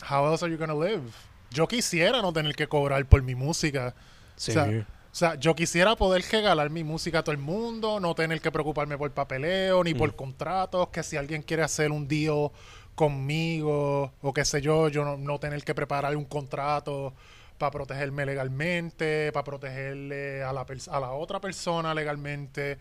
[0.08, 1.02] how else are you gonna live?
[1.50, 3.94] Yo quisiera no tener que cobrar por mi música.
[4.36, 4.86] Same sea, here.
[5.16, 8.52] O sea, yo quisiera poder regalar mi música a todo el mundo, no tener que
[8.52, 10.14] preocuparme por papeleo ni por Mm.
[10.14, 12.50] contratos, que si alguien quiere hacer un deal
[12.94, 17.14] conmigo o qué sé yo, yo no, no tener que preparar un contrato
[17.56, 22.76] para protegerme legalmente, para protegerle a la, a la otra persona legalmente.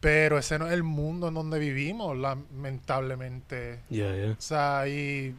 [0.00, 3.80] Pero ese no es el mundo en donde vivimos, lamentablemente.
[3.88, 4.32] Yeah, yeah.
[4.32, 5.34] O sea, y.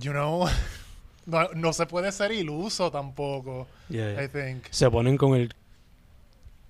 [0.00, 0.48] You know.
[1.30, 4.24] No, no se puede ser iluso tampoco, Yeah, yeah.
[4.24, 4.64] I think.
[4.70, 5.54] Se ponen con el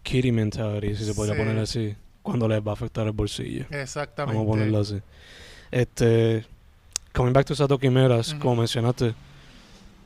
[0.03, 1.41] kitty mentality, si se podría Sí.
[1.41, 3.67] poner así, cuando les va a afectar el bolsillo.
[3.71, 4.37] Exactamente.
[4.37, 5.01] Vamos a ponerlo así.
[5.71, 6.45] Este,
[7.13, 9.15] coming back to dos quimeras, como mencionaste,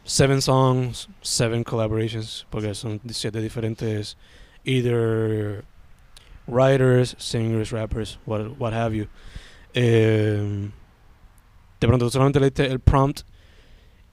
[0.04, 4.16] seven songs, seven collaborations, porque son siete diferentes,
[4.64, 5.64] either
[6.46, 9.06] writers, singers, rappers, what, what have you.
[9.74, 10.70] Eh,
[11.80, 13.22] de pronto solamente leíste el prompt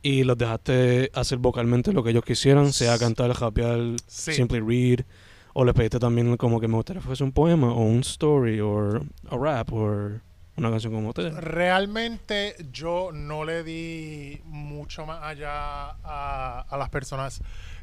[0.01, 4.33] y los dejaste hacer vocalmente lo que ellos quisieran, sea cantar, rapear, Sí.
[4.33, 5.05] simply read,
[5.53, 8.59] o le pediste también como que me gustaría que fuese un poema o un story
[8.61, 8.95] o
[9.29, 10.09] a rap o
[10.57, 11.33] una canción como ustedes.
[11.35, 17.41] Realmente yo no le di mucho más allá a, a las personas.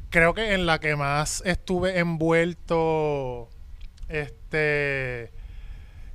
[0.09, 3.49] Creo que en la que más estuve envuelto
[4.07, 5.31] este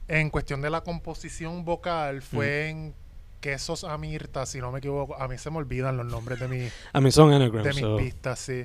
[0.09, 2.95] en cuestión de la composición vocal fue en
[3.45, 5.21] Quesos Amirta, si no me equivoco.
[5.21, 7.79] A mí se me olvidan los nombres de, mi, A mí son de anagrams, mis
[7.81, 8.65] so, pistas, sí.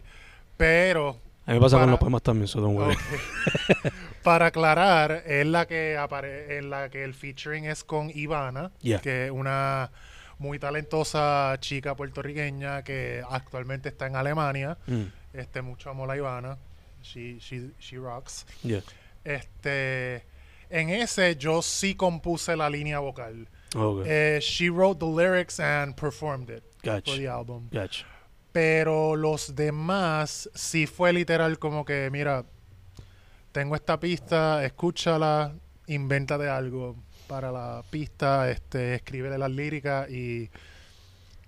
[0.56, 2.96] Pero a mí me pasa con los poemas también, so don't worry.
[2.96, 3.94] Ok.
[4.24, 9.02] Para aclarar, es la que apare en la que el featuring es con Ivana, Yeah.
[9.02, 9.92] que es una
[10.38, 14.78] muy talentosa chica puertorriqueña que actualmente está en Alemania.
[14.88, 16.58] Mm, Este, mucho amo a la Ivana.
[17.04, 18.46] She, she, she rocks.
[18.64, 18.82] yeah.
[19.26, 20.24] Este,
[20.70, 23.48] en ese yo sí compuse la línea vocal.
[23.76, 24.10] Okay.
[24.10, 27.70] Eh, she wrote the lyrics and performed it for the album.
[27.72, 28.06] Gotcha.
[28.52, 32.46] Pero los demás sí fue literal como que, mira,
[33.52, 35.54] tengo esta pista, escúchala,
[35.88, 36.96] invéntate algo
[37.28, 40.50] para la pista, este, escríbele las líricas y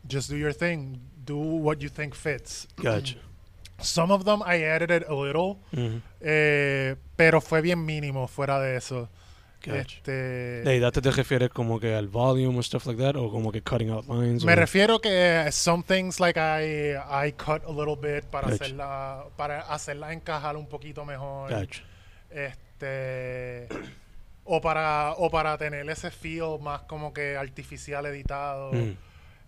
[0.07, 0.99] just do your thing.
[1.25, 2.67] Do what you think fits.
[2.77, 3.17] Gotcha.
[3.79, 6.01] Some of them I edited a little, Mhm.
[6.19, 9.09] eh, pero fue bien mínimo fuera de eso.
[9.69, 9.81] Gotcha.
[9.97, 13.15] Este, ¿De edad te refieres como que al volume o stuff like that?
[13.15, 14.43] ¿O como que cutting out lines?
[14.43, 16.95] Me o- refiero que some things like I,
[17.27, 18.63] I cut a little bit para Gotcha.
[18.65, 21.49] hacerla para hacerla encajar un poquito mejor.
[21.51, 21.83] Gotcha.
[22.29, 23.67] Este
[24.43, 28.71] o para o para tener ese feel más como que artificial editado.
[28.73, 28.95] Mm.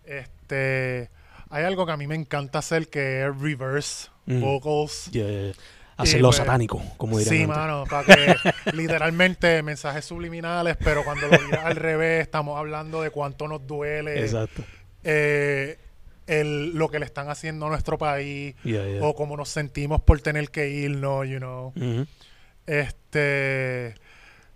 [0.05, 1.09] Este
[1.49, 4.39] hay algo que a mí me encanta hacer que es reverse Mm.
[4.39, 5.09] vocals.
[5.11, 5.53] Yeah, yeah, yeah.
[5.97, 7.55] Hacerlo pues, satánico, como dirían Sí, antes.
[7.57, 8.35] mano, para que
[8.73, 14.21] literalmente mensajes subliminales, pero cuando lo digas al revés, estamos hablando de cuánto nos duele
[14.21, 14.63] Exacto.
[15.03, 15.77] eh,
[16.25, 19.03] el, lo que le están haciendo a nuestro país Yeah, yeah.
[19.05, 21.73] o cómo nos sentimos por tener que irnos, you know.
[22.65, 23.95] Este.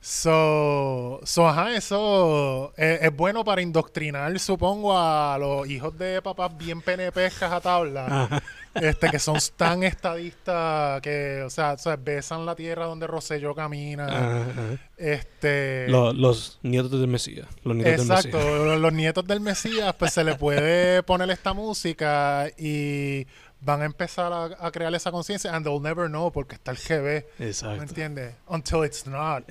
[0.10, 6.58] So, so, ajá, eso es, es bueno para indoctrinar, supongo, a los hijos de papás
[6.58, 8.42] bien penepescas a tabla,
[8.74, 13.54] este, que son tan estadistas que, o sea, o sea, besan la tierra donde Rosselló
[13.54, 14.06] camina.
[14.08, 14.62] Ajá, ajá.
[14.96, 15.90] Este.
[15.90, 17.46] Lo- los nietos del Mesías.
[17.66, 18.62] Los nietos del Exacto, Mesías.
[18.66, 23.28] los, los nietos del Mesías, pues se le puede poner esta música y
[23.60, 26.78] van a empezar a, a crear esa conciencia and they'll never know porque está el
[26.78, 27.82] GB, ¿me Exacto.
[27.82, 28.36] entiendes?
[28.48, 29.44] Until it's not.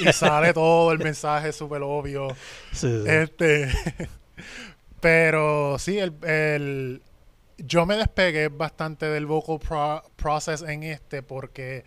[0.00, 2.28] y sale todo el mensaje súper obvio.
[2.72, 3.04] Sí, sí.
[3.08, 3.68] Este,
[5.00, 7.02] pero sí, el, el-
[7.58, 11.84] yo me despegué bastante del vocal pro- process en este porque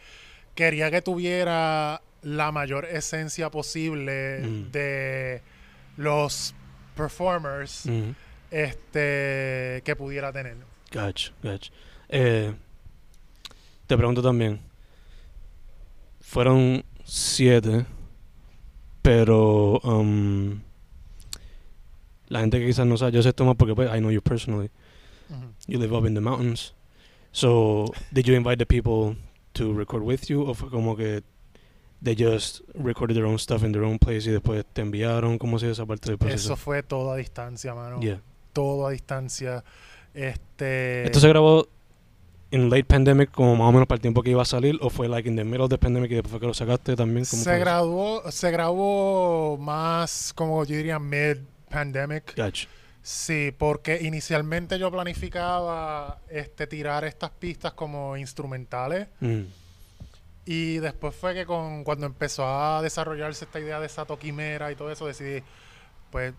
[0.56, 4.72] quería que tuviera la mayor esencia posible Mm.
[4.72, 5.42] de
[5.98, 6.54] los
[6.96, 8.16] performers Mhm.
[8.52, 10.56] este que pudiera tener.
[10.94, 11.72] Gotcha, gotcha.
[12.08, 12.54] Eh,
[13.88, 14.60] te pregunto también.
[16.22, 17.86] Fueron siete,
[19.02, 20.62] pero um,
[22.28, 24.22] la gente que quizás no sabe, yo sé esto más porque pues, I know you
[24.22, 24.70] personally.
[25.68, 26.76] You live up in the mountains.
[27.32, 29.16] So, did you invite the people
[29.56, 30.44] to record with you?
[30.48, 31.24] ¿O fue como que
[32.04, 35.40] they just recorded their own stuff in their own place y después te enviaron?
[35.40, 36.56] ¿Cómo se esa parte del Eso proceso?
[36.56, 38.00] fue todo a distancia, mano.
[38.00, 38.22] Yeah.
[38.52, 39.64] Todo a distancia.
[40.13, 41.67] Este Esto se grabó
[42.54, 44.91] in late pandemic, como más o menos para el tiempo que iba a salir, o
[44.91, 47.26] fue like in the middle of the pandemic y después fue que lo sacaste también?
[47.26, 52.36] ¿Cómo Se graduó, se grabó más, como yo diría, mid-pandemic.
[52.38, 52.67] Gotcha.
[53.02, 59.08] Sí, porque inicialmente yo planificaba este, tirar estas pistas como instrumentales.
[59.19, 59.41] Mm.
[60.45, 64.76] Y después fue que con, cuando empezó a desarrollarse esta idea de Sato Quimera y
[64.76, 65.41] todo eso, decidí,
[66.12, 66.34] pues,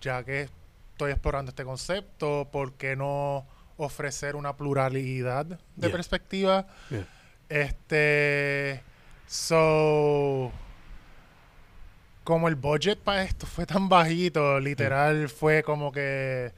[0.00, 0.48] ya que
[0.94, 3.44] estoy explorando este concepto, ¿por qué no
[3.76, 5.90] ofrecer una pluralidad de Yeah.
[5.90, 6.66] perspectiva?
[6.88, 7.06] Yeah.
[7.48, 8.80] Este,
[9.26, 10.52] so,
[12.22, 16.52] como el budget para esto fue tan bajito, literal fue como que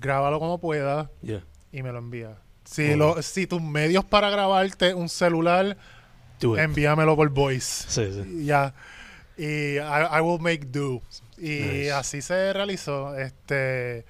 [0.00, 1.08] grábalo como pueda
[1.72, 2.36] y me lo envía.
[2.64, 5.76] Si, lo, si tus medios para grabarte un celular,
[6.42, 7.84] envíamelo por voice.
[7.88, 8.44] Sí, sí.
[8.44, 8.74] Ya.
[9.38, 11.00] Y I, I will make do.
[11.38, 11.92] Y Nice.
[11.92, 13.16] así se realizó.
[13.16, 14.04] Este.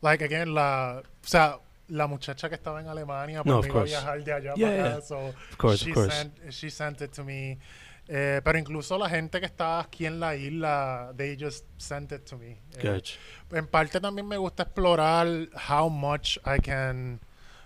[0.00, 1.02] Like again, la.
[1.04, 1.58] O sea,
[1.88, 4.82] la muchacha que estaba en Alemania, No, pues iba a viajar de allá Yeah, para
[4.88, 4.92] yeah.
[4.96, 5.00] acá.
[5.06, 6.16] So Of course, she, of course.
[6.16, 7.58] Sent, she sent it to me.
[8.08, 12.24] Eh, pero incluso la gente que estaba aquí en la isla, they just sent it
[12.24, 12.58] to me.
[12.78, 13.00] Eh,
[13.52, 15.26] en parte también me gusta explorar
[15.68, 17.20] how much I can.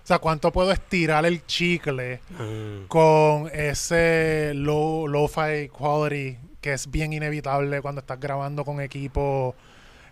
[0.05, 6.91] O sea, cuánto puedo estirar el chicle Ah, con ese low, lo-fi quality que es
[6.91, 9.55] bien inevitable cuando estás grabando con equipo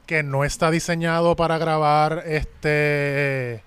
[0.07, 3.65] que no está diseñado para grabar este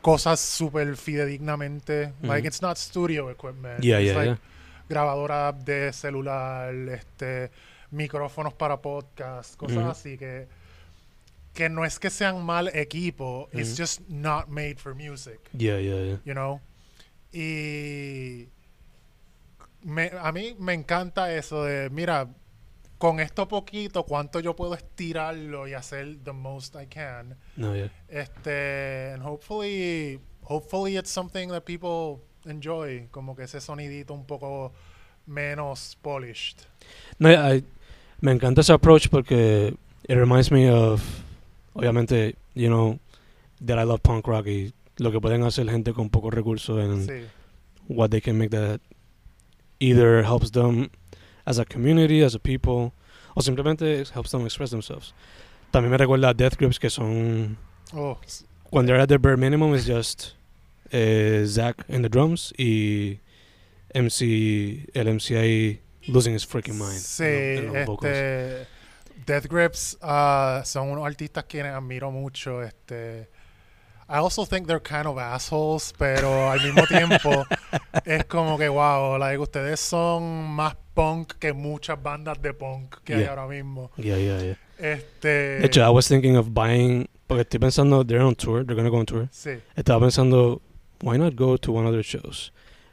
[0.00, 2.12] cosas súper fidedignamente.
[2.22, 2.46] Like Ujú.
[2.46, 3.80] it's not studio equipment.
[3.82, 4.38] Yeah, It's yeah, like yeah.
[4.88, 7.50] grabadora de celular, este
[7.90, 9.90] micrófonos para podcast, cosas Ujú.
[9.90, 10.46] así que
[11.54, 13.82] que no es que sean mal equipo, it's Ujú.
[13.82, 16.18] just not made for music Yeah, yeah, yeah.
[16.24, 16.60] you know.
[17.32, 18.46] Y
[19.82, 22.28] me- a mí me encanta eso de, mira,
[22.98, 27.36] con esto poquito, cuánto yo puedo estirarlo y hacer the most I can.
[27.56, 27.90] No, yeah.
[28.08, 34.72] Este, and hopefully, hopefully it's something that people enjoy, como que ese sonidito un poco
[35.26, 36.62] menos polished.
[37.18, 37.64] No, I-
[38.20, 39.74] me encanta ese approach porque
[40.06, 41.02] it reminds me of,
[41.74, 42.98] obviamente, you know,
[43.64, 47.08] that I love punk rock y lo que pueden hacer gente con pocos recursos and
[47.08, 47.26] Sí,
[47.88, 48.80] what they can make that
[49.80, 50.90] either helps them
[51.46, 52.92] as a community, as a people,
[53.36, 55.12] o simplemente helps them express themselves.
[55.72, 57.56] También me recuerda a Death Grips que son,
[57.94, 58.18] oh,
[58.70, 60.34] when they're at their bare minimum, is just
[60.92, 63.20] eh, Zach in the drums y
[63.94, 67.00] MC, el MC ahí losing his freaking mind.
[67.00, 68.10] Sí, en lo- en los vocals.
[68.12, 68.66] este,
[69.26, 72.62] Death Grips ah, son unos artistas quienes admiro mucho.
[72.62, 73.28] Este,
[74.08, 77.44] I also think they're kind of assholes, pero al mismo tiempo
[78.04, 83.14] es como que wow, like, ustedes son más punk que muchas bandas de punk que
[83.14, 83.90] hay ahora mismo.
[83.96, 84.56] Yeah, yeah, yeah.
[84.78, 85.28] Este,
[85.60, 88.90] De hecho, I was thinking of buying, porque estoy pensando, they're on tour, they're gonna
[88.90, 89.28] go on tour.
[89.30, 90.60] sí, Estaba pensando,
[91.02, 92.52] why not go to one of their shows?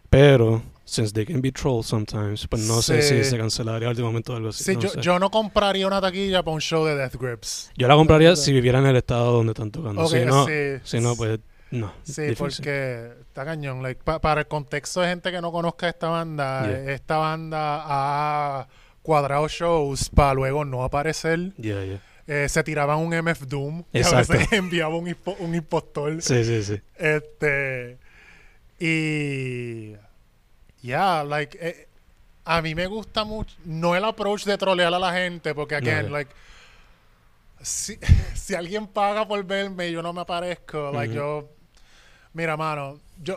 [0.09, 4.07] Pero, since they can be trolls sometimes, pues no sé si se cancelaría al último
[4.07, 4.63] momento o algo así.
[4.63, 5.01] sí, no yo, sé.
[5.01, 7.71] yo no compraría una taquilla para un show de Death Grips.
[7.77, 10.01] Yo la compraría si viviera en el estado donde están tocando.
[10.03, 11.39] Ok, si no, sí, si no, pues
[11.71, 11.93] no.
[12.03, 12.37] Sí, difícil.
[12.37, 13.81] porque está cañón.
[13.83, 16.91] Like, pa- para el contexto de gente que no conozca esta banda, Yeah.
[16.93, 18.67] esta banda ha
[19.01, 21.53] cuadrado shows para luego no aparecer.
[21.57, 22.01] Yeah, yeah.
[22.27, 24.33] Eh, se tiraban un MF Doom y a Exacto.
[24.33, 26.21] veces enviaba un, impo- un impostor.
[26.21, 26.81] Sí, sí, sí.
[26.95, 27.97] Este.
[28.79, 29.95] Y.
[30.81, 31.57] Yeah, like.
[31.59, 31.87] eh,
[32.45, 33.55] a mí me gusta mucho.
[33.65, 36.31] No el approach de trolear a la gente, porque, again, like.
[37.61, 37.97] Si,
[38.35, 41.49] si alguien paga por verme y yo no me aparezco, like, yo.
[42.37, 43.35] Mira, mano, yo.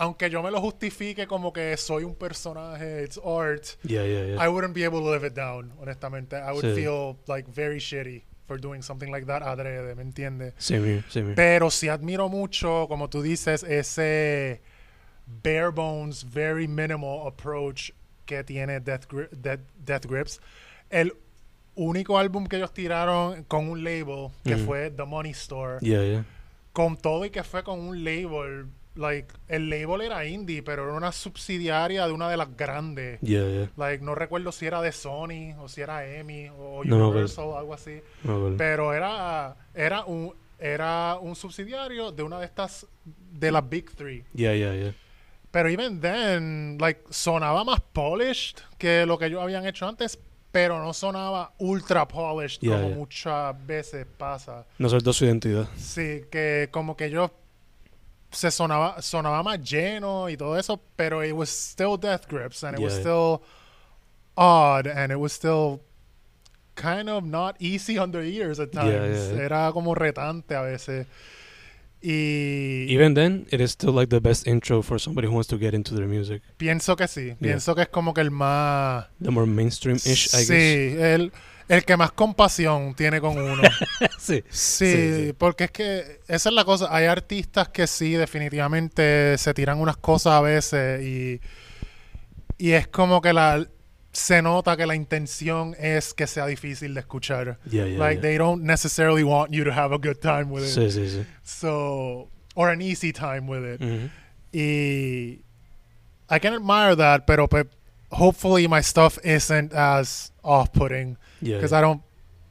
[0.00, 4.40] Aunque yo me lo justifique como que soy un personaje, it's art, Yeah, yeah, yeah.
[4.40, 6.36] I wouldn't be able to live it down, honestamente.
[6.36, 6.74] I would Sí.
[6.76, 10.54] feel, like, very shitty for doing something like that adrede, ¿me entiendes?
[10.70, 11.34] Here, same here.
[11.34, 14.62] Pero sí admiro mucho, como tú dices, ese
[15.26, 17.90] bare bones, very minimal approach
[18.24, 20.40] que tiene Death, Gri- Death, Death Grips.
[20.90, 21.12] El
[21.74, 24.64] único álbum que ellos tiraron con un label, que Ujú.
[24.64, 26.24] fue The Money Store, Yeah, yeah.
[26.72, 30.92] Con todo y que fue con un label, like, el label era indie, pero era
[30.92, 33.20] una subsidiaria de una de las grandes.
[33.20, 33.70] Yeah, yeah.
[33.76, 37.08] Like, no recuerdo si era de Sony o si era EMI o No.
[37.08, 38.00] Universal algo así.
[38.56, 44.24] Pero era, era un era un subsidiario de una de estas de las Big Three.
[44.34, 44.94] Yeah, yeah, yeah.
[45.50, 50.18] Pero even then, like, sonaba más polished que lo que ellos habían hecho antes,
[50.58, 52.96] pero no sonaba ultra polished Yeah, como yeah.
[52.96, 54.66] muchas veces pasa.
[54.78, 55.68] No soltó su identidad.
[55.76, 57.30] Sí, que como que ellos
[58.32, 62.76] se sonaba sonaba más lleno y todo eso, pero it was still Death Grips and
[62.76, 63.40] it was still
[64.36, 65.80] odd and it was still
[66.74, 69.30] kind of not easy on the ears at times.
[69.38, 71.06] Era como retante a veces.
[72.00, 75.58] Y Even then, it is still like the best intro for somebody who wants to
[75.58, 76.42] get into their music.
[76.56, 77.34] pienso que sí.
[77.40, 79.06] Pienso que es como que el más...
[79.22, 81.00] The more mainstream-ish, I sí, guess.
[81.02, 81.32] el,
[81.68, 83.62] el que más compasión tiene con uno.
[84.18, 84.44] sí.
[84.48, 85.32] Sí, Sí, sí.
[85.36, 86.86] porque es que esa es la cosa.
[86.94, 91.40] Hay artistas que sí, definitivamente se tiran unas cosas a veces y,
[92.58, 93.66] y es como que la
[94.18, 97.58] se nota que la intención es que sea difícil de escuchar.
[97.70, 98.22] Yeah, yeah, like yeah.
[98.22, 100.70] they don't necessarily want you to have a good time with it.
[100.70, 101.24] Sí, sí, sí.
[101.44, 103.80] So or an easy time with it.
[103.80, 104.10] Mhm.
[104.52, 105.40] Y
[106.30, 107.66] I can admire that, pero pues,
[108.10, 111.72] hopefully my stuff isn't as off-putting Yeah, because.
[111.72, 112.02] I don't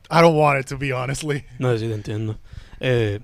[0.09, 1.43] I don't want it to be honestly.
[1.59, 2.39] No, sí, te entiendo.
[2.79, 3.19] Eh,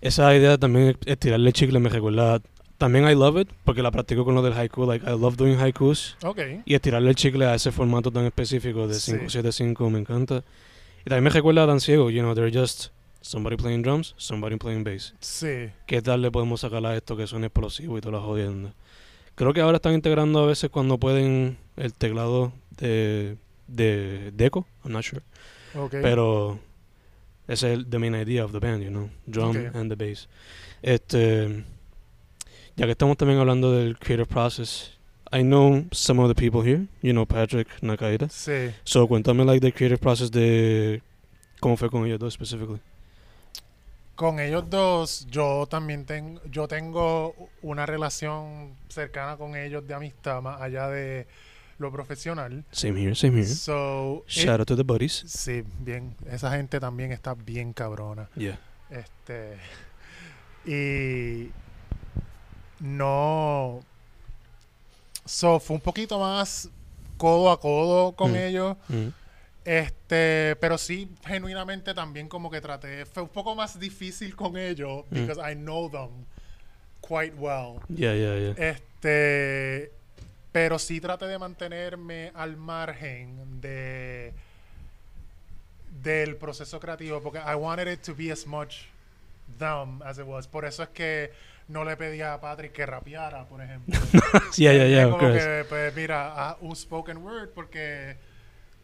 [0.00, 2.40] esa idea también es tirarle chicle me recuerda.
[2.82, 4.84] También I love it, porque la practico con lo del haiku.
[4.86, 6.16] Like, I love doing haikus.
[6.20, 6.62] Okay.
[6.64, 9.12] Y estirarle el chicle a ese formato tan específico de Sí.
[9.12, 10.42] 575 me encanta.
[11.06, 12.88] Y también me recuerda a Dan Ciego, you know, they're just
[13.20, 15.14] somebody playing drums, somebody playing bass.
[15.20, 15.70] Sí.
[15.86, 18.74] ¿Qué tal le podemos sacar a esto que suene explosivo y todas las jodiendas?
[19.36, 23.36] Creo que ahora están integrando a veces cuando pueden el teclado de,
[23.68, 25.22] de Deco, I'm not sure.
[25.76, 26.02] Okay.
[26.02, 26.58] Pero
[27.46, 30.28] ese es el the main idea of the band, you know, drum and the bass.
[30.82, 31.64] Este,
[32.76, 34.90] ya que estamos también hablando del creative process,
[35.32, 38.28] I know some of the people here, you know Patrick Nakaida.
[38.28, 38.70] sí.
[38.84, 41.02] So cuéntame like the creative process de
[41.60, 42.80] cómo fue con ellos dos specifically.
[44.14, 50.42] Con ellos dos, yo también tengo, yo tengo una relación cercana con ellos de amistad
[50.42, 51.26] más allá de
[51.78, 52.62] lo profesional.
[52.70, 53.46] Same here, same here.
[53.46, 55.24] So, Shout it- out to the buddies.
[55.26, 58.28] sí, bien, esa gente también está bien cabrona.
[58.36, 58.58] Yeah.
[58.90, 59.56] Este
[60.66, 61.50] y
[62.82, 63.80] no
[65.24, 66.68] so fue un poquito más
[67.16, 68.36] codo a codo con Mm.
[68.36, 68.76] ellos.
[68.88, 69.08] Mm.
[69.64, 75.04] Este, pero sí, genuinamente también como que traté, fue un poco más difícil con ellos,
[75.10, 75.14] Mm.
[75.14, 76.10] because I know them
[77.00, 77.80] quite well.
[77.88, 78.70] Yeah, yeah, yeah.
[78.70, 79.92] Este,
[80.50, 84.34] pero sí traté de mantenerme al margen de
[86.02, 88.86] del proceso creativo, porque I wanted it to be as much
[89.58, 90.48] them as it was.
[90.48, 91.30] Por eso es que
[91.72, 93.98] no le pedía a Patrick que rapeara, por ejemplo.
[94.56, 98.16] yeah, yeah, yeah, como que, pues mira, un spoken word porque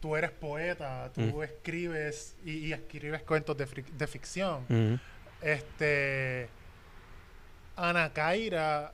[0.00, 1.42] tú eres poeta, tú Mm.
[1.42, 4.64] escribes y, y escribes cuentos de, ficción.
[4.68, 4.94] Mm.
[5.42, 6.48] Este.
[7.76, 8.92] Ana Kaira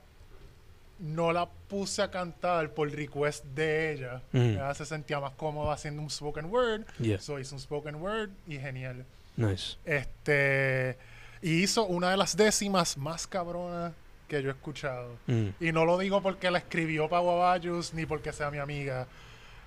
[0.99, 4.21] no la puse a cantar por request de ella.
[4.31, 4.37] Mm.
[4.37, 6.85] Ella se sentía más cómoda haciendo un spoken word.
[6.99, 9.05] Yeah, So hizo un spoken word y genial.
[9.37, 9.77] nice.
[9.85, 10.97] Este.
[11.41, 13.93] Y hizo una de las décimas más cabronas
[14.27, 15.17] que yo he escuchado.
[15.27, 15.49] Mm.
[15.59, 19.07] Y no lo digo porque la escribió para Guabayus ni porque sea mi amiga.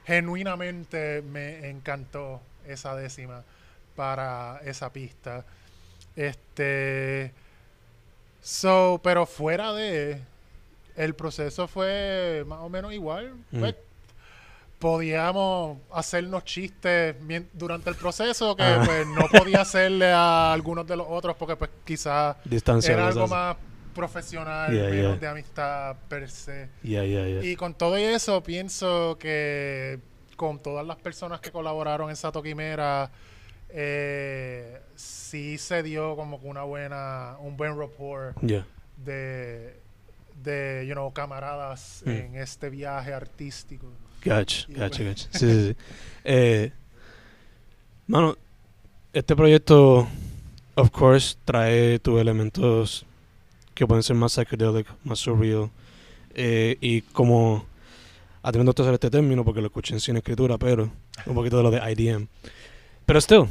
[0.07, 3.45] Genuinamente me encantó esa décima
[3.95, 5.45] para esa pista.
[6.17, 7.33] Este.
[8.43, 10.21] So, pero fuera de.
[10.97, 13.35] El proceso fue más o menos igual.
[13.53, 13.61] Mm.
[13.61, 13.75] Pues,
[14.79, 17.17] podíamos hacernos chistes
[17.53, 18.83] durante el proceso que Ah.
[18.85, 22.37] pues no podía hacerle a algunos de los otros porque pues quizás
[22.89, 23.57] era algo más
[23.95, 25.17] profesional, Yeah, menos yeah.
[25.17, 26.69] de amistad per se.
[26.83, 27.05] Yeah.
[27.43, 29.99] Y con todo eso, pienso que
[30.37, 33.11] con todas las personas que colaboraron en Sato Quimera,
[33.71, 38.37] eh, sí se dio como que una buena, un buen rapport
[38.97, 39.77] de,
[40.43, 42.11] de you know, camaradas Mm.
[42.11, 43.87] en este viaje artístico.
[44.25, 45.29] Gotcha, pues- gotcha.
[45.33, 45.77] Sí, sí, sí.
[46.25, 46.73] Eh,
[48.07, 48.37] mano,
[49.13, 50.07] este proyecto,
[50.75, 53.05] of course, trae tus elementos
[53.75, 55.71] que pueden ser más psychedelic, más surreal.
[56.35, 57.65] Eh, y como,
[58.43, 60.91] atendiendo a usar este término, porque lo escuché en cine escritura, pero
[61.27, 62.29] un poquito de lo de IDM.
[63.07, 63.45] Pero still,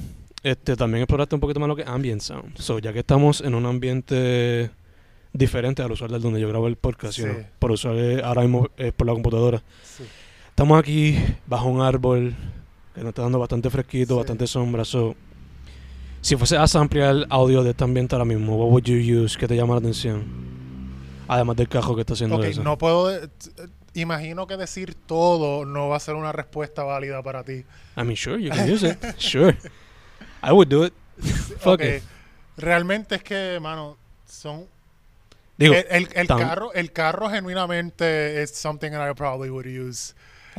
[0.43, 2.57] este, también exploraste un poquito más lo que es ambient sound.
[2.59, 4.69] So, ya que estamos en un ambiente
[5.33, 7.29] diferente al usual del donde yo grabo el podcast, you Sí.
[7.31, 9.61] know, por eh, ahora mismo es por la computadora.
[9.83, 10.03] Sí.
[10.57, 12.35] Estamos aquí bajo un árbol
[12.95, 14.17] que nos está dando bastante fresquito, Sí.
[14.17, 14.83] bastante sombra.
[14.85, 15.15] So,
[16.21, 19.37] si fuese a ampliar el audio de este ambiente ahora mismo, what would you use?
[19.37, 20.25] ¿Qué te llama la atención?
[21.27, 22.63] Además del cajo que está haciendo Ok, eso.
[22.63, 23.11] no puedo.
[23.93, 27.63] imagino que decir todo no va a ser una respuesta válida para ti.
[27.95, 28.97] I mean, sure, you can use it.
[29.19, 29.55] Sure.
[30.41, 30.93] I would do it.
[31.59, 32.03] Fuck Ok, it.
[32.57, 33.95] Realmente es que, mano,
[34.25, 34.65] son.
[35.55, 39.67] Digo, el el, el tam- carro, el carro genuinamente es something that I probably would
[39.67, 40.15] use.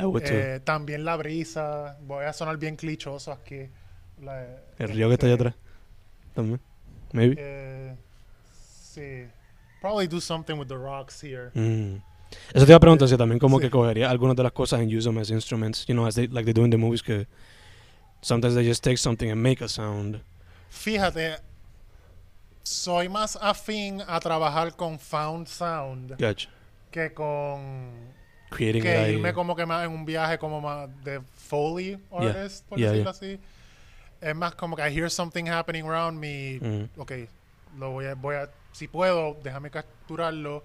[0.07, 0.33] Would too.
[0.33, 1.97] Eh, también la brisa.
[2.01, 3.69] Voy a sonar bien clichoso aquí.
[4.21, 4.45] La-
[4.77, 5.55] el río que está allá este, atrás.
[6.33, 6.59] También.
[7.13, 7.35] Maybe.
[7.37, 7.95] eh,
[8.81, 9.25] sí.
[9.81, 11.51] Probably do something with the rocks here.
[11.53, 12.01] Mm.
[12.53, 13.63] Eso te iba a preguntar si también como Sí.
[13.65, 16.27] que cogería algunas de las cosas and use them as instruments, you know, as they,
[16.27, 17.25] like they do in the movies que
[18.21, 20.21] sometimes they just take something and make a sound.
[20.69, 21.37] Fíjate,
[22.61, 26.49] soy más afín a trabajar con found sound Gotcha.
[26.91, 28.13] que con
[28.49, 29.13] Creating it que ahí.
[29.13, 33.09] irme como que más en un viaje como más de foley artist, por yeah, decirlo
[33.11, 33.39] así.
[34.21, 36.59] Es más como que I hear something happening around me.
[36.61, 36.99] Mm.
[36.99, 37.11] Ok,
[37.77, 40.63] lo voy a, voy a, si puedo, déjame capturarlo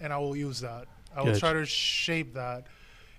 [0.00, 0.84] and I will use that.
[1.16, 2.64] I will try to shape that.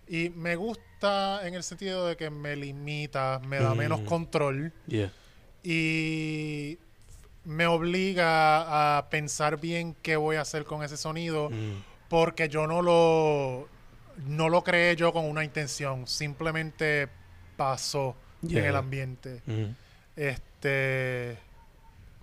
[0.08, 4.06] Y me gusta en el sentido de que me limita, me da menos Mm.
[4.06, 5.12] control Yeah.
[5.64, 6.78] y
[7.44, 11.82] me obliga a pensar bien qué voy a hacer con ese sonido Mm.
[12.10, 13.68] porque yo no lo
[14.28, 17.08] no lo creé yo con una intención, simplemente
[17.58, 19.42] pasó en el ambiente.
[19.46, 19.66] Mm.
[20.16, 21.38] Este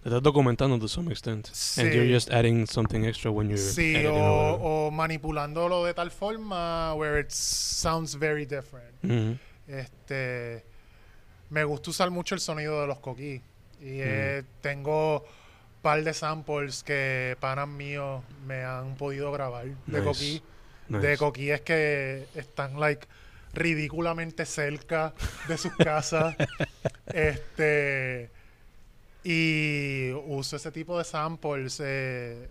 [0.02, 1.48] Te estás documentando to some extent.
[1.78, 2.12] And you're Sí.
[2.12, 4.54] just adding something extra when you're sí, o,
[4.86, 8.92] o manipulándolo de tal forma where it sounds very different.
[9.02, 9.38] Mhm.
[9.68, 10.64] Este
[11.50, 13.40] me gusta usar mucho el sonido de los coquí
[13.80, 14.00] y Mm.
[14.00, 15.24] eh, tengo
[15.82, 20.42] par de samples que panas míos me han podido grabar de coquí.
[20.88, 21.06] Nice.
[21.06, 23.06] de coquíes que están like
[23.54, 25.14] ridículamente cerca
[25.48, 26.34] de sus casas.
[27.06, 28.30] este
[29.24, 31.80] y uso ese tipo de samples.
[31.84, 32.48] eh,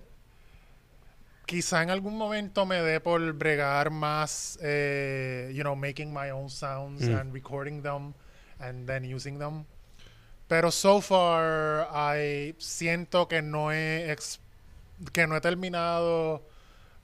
[1.45, 6.49] quizá en algún momento me dé por bregar más, eh, you know, making my own
[6.49, 7.15] sounds Mm.
[7.19, 8.13] and recording them
[8.59, 9.65] and then using them.
[10.47, 14.15] Pero so far, I siento que no he
[15.13, 16.43] que no he terminado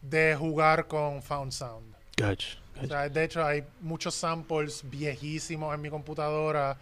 [0.02, 1.94] de jugar con Found Sound.
[2.18, 2.58] Gotcha.
[2.76, 2.88] O Gotcha.
[2.88, 6.78] sea, de hecho, hay muchos samples viejísimos en mi computadora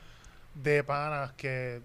[0.54, 1.82] de panas que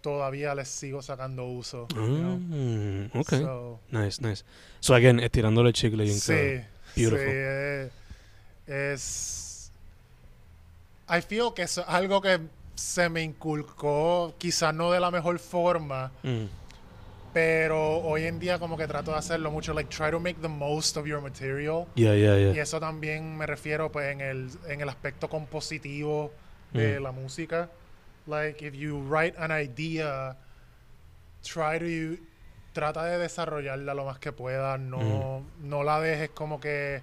[0.00, 1.86] todavía les sigo sacando uso.
[1.94, 2.38] you know.
[2.38, 3.40] Mm, okay.
[3.40, 4.44] So, nice, nice.
[4.80, 6.32] So again, estirándole el chicle y sí,
[6.94, 7.18] Beautiful.
[7.18, 7.90] sí, eh,
[8.66, 9.72] es...
[11.08, 12.40] I feel que es algo que
[12.74, 16.44] se me inculcó, quizás no de la mejor forma, Mm.
[17.36, 20.48] Pero hoy en día como que trato de hacerlo mucho, like try to make the
[20.48, 21.86] most of your material.
[21.94, 22.62] Yeah, yeah, Y yeah.
[22.62, 26.32] eso también me refiero pues en el, en el aspecto compositivo
[26.72, 27.02] de Mm.
[27.02, 27.68] la música.
[28.26, 30.34] Like if you write an idea,
[31.42, 32.18] try to
[32.72, 37.02] trata de desarrollarla lo más que puedas, no no la dejes como que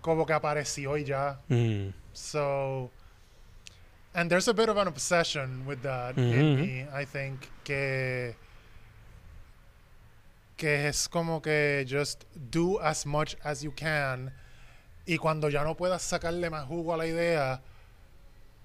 [0.00, 1.38] como que apareció y ya.
[1.46, 1.90] Mm.
[2.14, 2.90] So
[4.12, 8.34] and there's a bit of an obsession with that in me, I think que
[10.58, 14.30] que es como que just do as much as you can
[15.06, 17.62] y cuando ya no puedas sacarle más jugo a la idea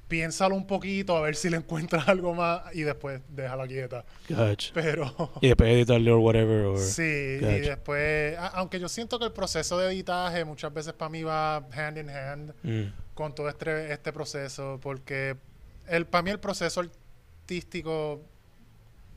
[0.08, 4.72] piénsalo un poquito a ver si le encuentras algo más y después déjala quieta Gotcha.
[4.74, 6.66] pero Y después editarle or whatever.
[6.66, 10.94] Or, sí y después a- aunque yo siento que el proceso de editaje muchas veces
[10.94, 12.92] para mí va hand in hand Mm.
[13.14, 15.38] con todo este, este proceso, porque
[15.88, 18.22] el, para mí el proceso artístico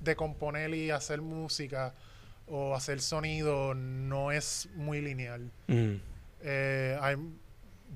[0.01, 1.95] de componer y hacer música
[2.49, 5.51] o hacer sonido no es muy lineal.
[5.67, 5.95] Mm.
[6.43, 7.17] Eh,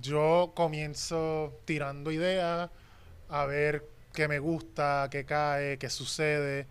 [0.01, 2.71] yo comienzo tirando ideas,
[3.29, 6.67] a ver qué me gusta, qué cae, qué sucede.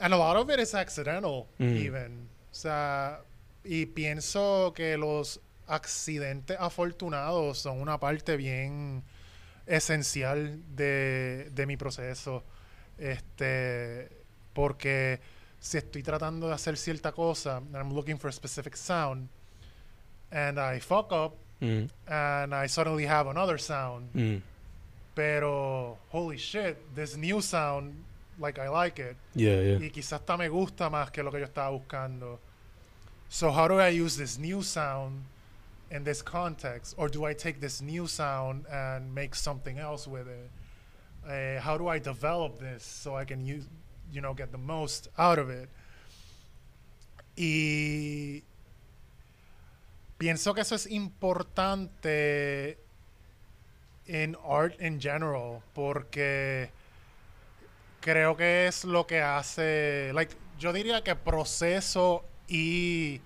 [0.00, 1.76] And a lot of it is accidental, Mm.
[1.76, 2.28] even.
[2.50, 3.20] O sea,
[3.64, 9.02] y pienso que los accidentes afortunados son una parte bien
[9.66, 12.44] esencial de, de mi proceso.
[12.98, 14.08] Este,
[14.52, 15.20] porque
[15.64, 19.28] si estoy tratando de hacer cierta cosa, and I'm looking for a specific sound,
[20.30, 21.88] and I fuck up, Mm.
[22.06, 24.10] and I suddenly have another sound.
[24.14, 24.42] Mm.
[25.14, 27.94] Pero, holy shit, this new sound,
[28.38, 29.16] like I like it.
[29.34, 29.78] Yeah, yeah.
[29.78, 32.38] Y quizás hasta me gusta más que lo que yo estaba buscando.
[33.30, 35.22] So how do I use this new sound
[35.90, 36.94] in this context?
[36.98, 40.50] Or do I take this new sound and make something else with it?
[41.26, 43.64] Uh, how do I develop this so I can use,
[44.12, 45.68] you know, get the most out of it?
[47.36, 48.44] Y
[50.18, 52.78] pienso que eso es importante
[54.06, 56.70] en art in general porque
[58.00, 63.20] creo que es lo que hace, like, yo diría que proceso y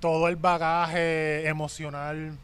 [0.00, 2.38] todo el bagaje emocional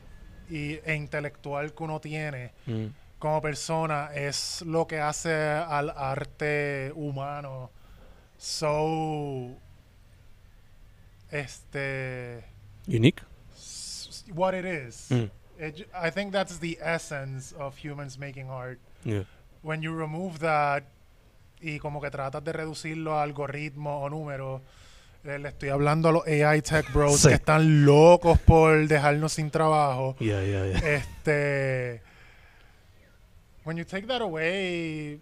[0.48, 2.86] y, e intelectual que uno tiene Mm.
[3.20, 7.70] Como persona es lo que hace al arte humano
[8.36, 9.54] so
[11.30, 12.44] este
[12.88, 13.22] Unique?
[14.34, 15.30] what it is Mm.
[15.58, 19.24] It I think that's the essence of humans making art Yeah.
[19.62, 20.84] when you remove that
[21.60, 24.62] y como que tratas de reducirlo a algoritmos o números,
[25.24, 27.28] eh, le estoy hablando a los AI tech bros Sí.
[27.28, 30.16] que están locos por dejarnos sin trabajo.
[30.20, 30.94] Yeah, yeah, yeah.
[30.94, 32.02] Este,
[33.64, 35.18] when you take that away,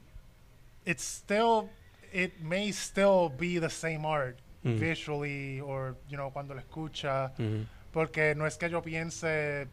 [0.84, 1.68] it's still
[2.12, 4.76] it may still be the same art Mm.
[4.80, 7.32] visually or, you know, cuando lo escucha.
[7.38, 7.66] Mhm.
[7.92, 9.68] Porque no es que yo piense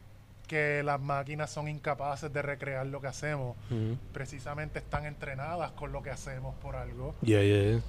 [0.48, 3.56] que las máquinas son incapaces de recrear lo que hacemos.
[3.72, 3.98] Mhm.
[4.14, 7.16] Precisamente están entrenadas con lo que hacemos por algo.
[7.24, 7.82] Yeah, yeah, yeah.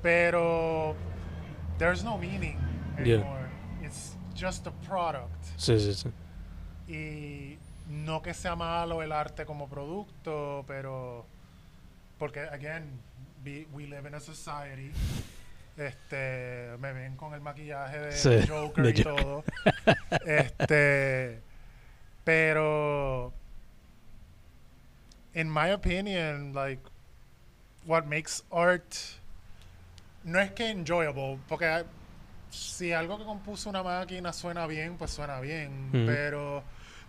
[0.00, 0.94] Pero
[1.78, 2.56] there's no meaning
[2.98, 3.48] anymore.
[3.82, 5.44] It's just a product.
[5.56, 6.10] Sí, sí, sí.
[6.86, 7.58] Y
[7.88, 11.26] no que sea malo el arte como producto, pero
[12.18, 13.00] porque again,
[13.44, 14.90] we, we live in a society.
[15.76, 19.22] Este, me ven con el maquillaje de Sí, Joker de y Joker.
[19.24, 19.44] todo.
[20.24, 21.40] este,
[22.22, 23.32] pero
[25.34, 26.80] in my opinion, like
[27.86, 28.94] what makes art
[30.22, 31.84] no es que enjoyable, porque
[32.50, 36.62] si algo que compuso una máquina suena bien, pues suena bien, pero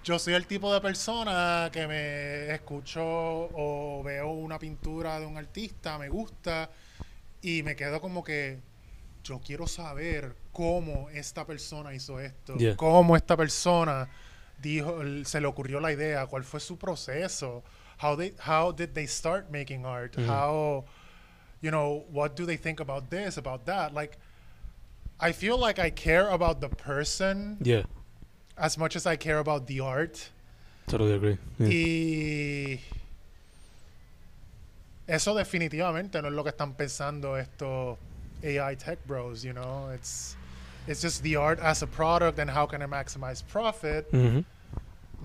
[0.06, 5.36] yo soy el tipo de persona que me escucho o veo una pintura de un
[5.36, 6.70] artista, me gusta
[7.42, 8.60] y me quedo como que
[9.24, 12.76] yo quiero saber cómo esta persona hizo esto, Yeah.
[12.76, 14.08] cómo esta persona
[14.62, 17.64] dijo, se le ocurrió la idea, cuál fue su proceso,
[18.00, 20.30] how they, how did they start making art, Mhm.
[20.30, 20.86] how,
[21.64, 24.18] you know, what do they think about this, about that, like.
[25.18, 27.86] I feel like I care about the person Yeah,
[28.58, 30.30] as much as I care about the art.
[30.88, 31.38] totally agree.
[31.58, 31.68] Yeah.
[31.68, 32.80] Y
[35.08, 37.98] eso definitivamente no es lo que están pensando estos
[38.44, 39.90] AI tech bros, you know.
[39.94, 40.36] It's
[40.88, 44.46] it's just the art as a product and how can I maximize profit, Mhm.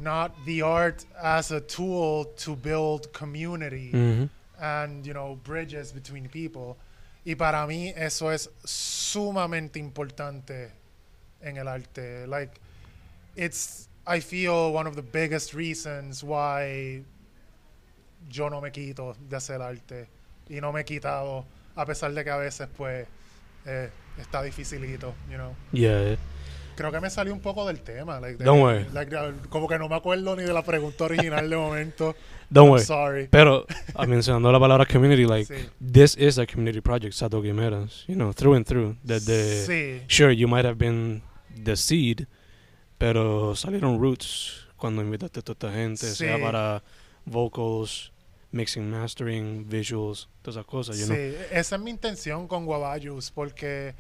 [0.01, 4.31] not the art as a tool to build community Mhm.
[4.59, 6.77] and you know bridges between people.
[7.27, 10.73] Y para mí eso es sumamente importante
[11.43, 12.27] en el arte.
[12.27, 12.59] Like
[13.37, 17.03] it's I feel one of the biggest reasons why
[18.31, 20.09] yo no me quito de hacer arte
[20.49, 21.45] y no me he quitado
[21.77, 23.07] a pesar de que a veces pues
[23.67, 25.55] eh, está dificilito, you know.
[25.73, 26.17] Yeah.
[26.77, 28.87] Creo que me salió un poco del tema, like, de- Don't worry.
[28.95, 29.15] like,
[29.51, 32.17] como que no me acuerdo ni de la pregunta original de momento.
[32.51, 32.85] Don't I'm worry.
[32.85, 33.29] sorry.
[33.31, 35.69] Pero, ah, mencionando la palabra community, like, Sí.
[35.93, 38.97] this is a community project, Sato Guimeras, you know, through and through.
[39.05, 40.03] That the, sí.
[40.09, 41.23] Sure, you might have been
[41.65, 42.27] the seed,
[43.01, 46.43] pero salieron roots cuando invitaste a toda esta gente, sea Sí.
[46.43, 46.83] para
[47.25, 48.13] vocals,
[48.53, 51.17] mixing, mastering, visuals, todas esas cosas, you sí, know.
[51.51, 53.95] esa es mi intención con Guabayus porque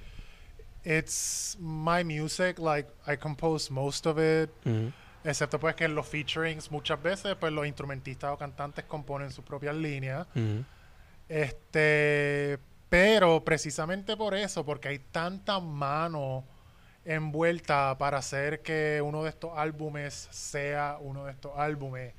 [0.84, 4.92] it's my music, like I compose most of it, Mhm.
[5.24, 9.44] excepto pues que en los featurings muchas veces pues los instrumentistas o cantantes componen sus
[9.46, 10.26] propias líneas.
[10.34, 10.62] Mhm.
[11.26, 12.58] Este,
[12.90, 16.44] pero precisamente por eso, porque hay tanta mano
[17.04, 22.12] envuelta para hacer que uno de estos álbumes sea uno de estos álbumes.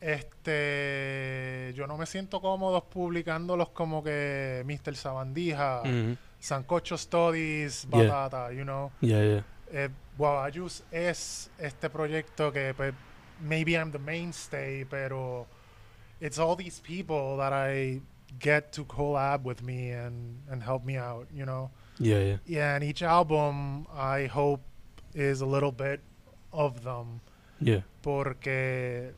[0.00, 4.96] Este, yo no me siento cómodo publicándolos como que Mr.
[4.96, 6.16] Sabandija, Mhm.
[6.38, 8.08] Sancocho Studies, Yeah.
[8.08, 8.90] Batata, you know.
[9.00, 9.44] Yeah, yeah.
[9.72, 12.94] Eh, Guavayus es este proyecto que pues,
[13.40, 15.46] maybe I'm the mainstay, pero
[16.20, 18.00] it's all these people that I
[18.38, 21.70] get to collab with me and, and help me out, you know.
[22.00, 22.38] Yeah, yeah.
[22.46, 24.62] Yeah, and each album I hope
[25.14, 26.00] is a little bit
[26.52, 27.20] of them,
[27.60, 27.82] Yeah.
[28.02, 29.12] porque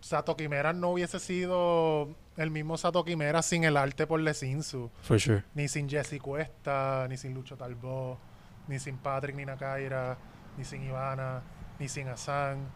[0.00, 5.18] Sato Quimera no hubiese sido el mismo Sato Quimera sin el arte por Lesinsu, For
[5.18, 5.44] sure.
[5.54, 8.18] ni sin Jesse Cuesta, ni sin Lucho Talbot,
[8.68, 10.18] ni sin Patrick ni Nakaira,
[10.58, 11.42] ni sin Ivana,
[11.78, 12.68] ni sin Asan,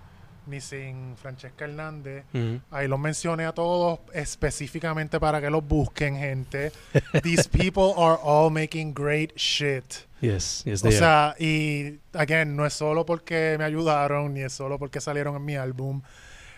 [0.48, 2.24] ni sin Francesca Hernández.
[2.70, 6.72] Ahí los mencioné a todos específicamente para que los busquen, gente.
[7.22, 10.06] These people are all making great shit.
[10.20, 10.98] Yes, yes, O they are.
[10.98, 15.44] sea, y again, no es solo porque me ayudaron, ni es solo porque salieron en
[15.44, 16.02] mi álbum.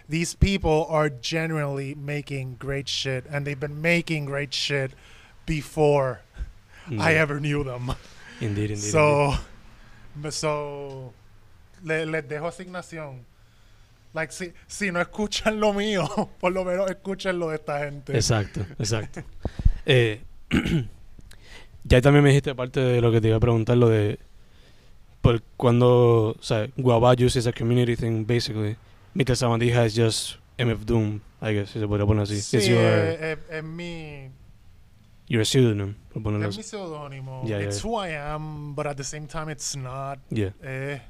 [0.08, 4.92] These people are genuinely making great shit, and they've been making great shit
[5.46, 6.20] before
[6.98, 7.90] I ever knew them.
[8.40, 8.70] Indeed, indeed.
[8.70, 8.90] indeed.
[8.90, 9.34] So,
[10.30, 11.12] so
[11.84, 13.24] le- les dejo asignación.
[14.12, 16.08] Like, si, si no escuchan lo mío,
[16.40, 18.12] por lo menos escuchen lo de esta gente.
[18.14, 19.22] Exacto, exacto.
[19.86, 20.20] eh,
[21.84, 24.18] ya también me dijiste parte de lo que te iba a preguntar, lo de
[25.20, 28.76] por cuando, o sea, Guabayus is a community thing, basically.
[29.14, 29.36] Mr.
[29.36, 32.40] Sabandija is just MF Doom, I guess, si se podría poner así.
[32.40, 34.30] Sí, es, es- es mi,
[35.28, 36.70] your pseudonym, por ponerlo es mi así.
[36.70, 37.42] seudónimo.
[37.46, 37.90] Yeah, it's yeah.
[37.90, 40.18] who I am, but at the same time it's not.
[40.30, 41.02] Yeah, Es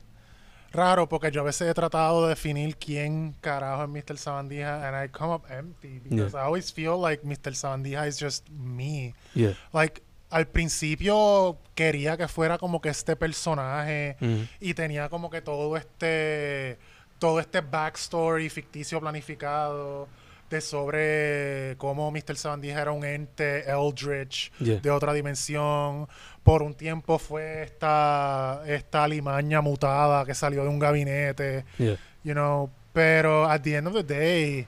[0.72, 4.16] raro porque yo a veces he tratado de definir quién carajo es Mr.
[4.18, 7.54] Sabandija and I come up empty because I always feel like Mr.
[7.54, 9.14] Sabandija is just me.
[9.34, 9.54] yeah.
[9.72, 14.48] Like, al principio quería que fuera como que este personaje Mhm.
[14.60, 16.78] y tenía como que todo este
[17.18, 20.08] todo este backstory ficticio planificado
[20.48, 22.34] de sobre cómo Mr.
[22.36, 24.80] Sabandija era un ente eldritch Yeah.
[24.80, 26.08] de otra dimensión.
[26.50, 31.96] Por un tiempo fue esta, esta alimaña mutada que salió de un gabinete, Yeah.
[32.24, 32.68] you know.
[32.92, 34.66] Pero at the end of the day,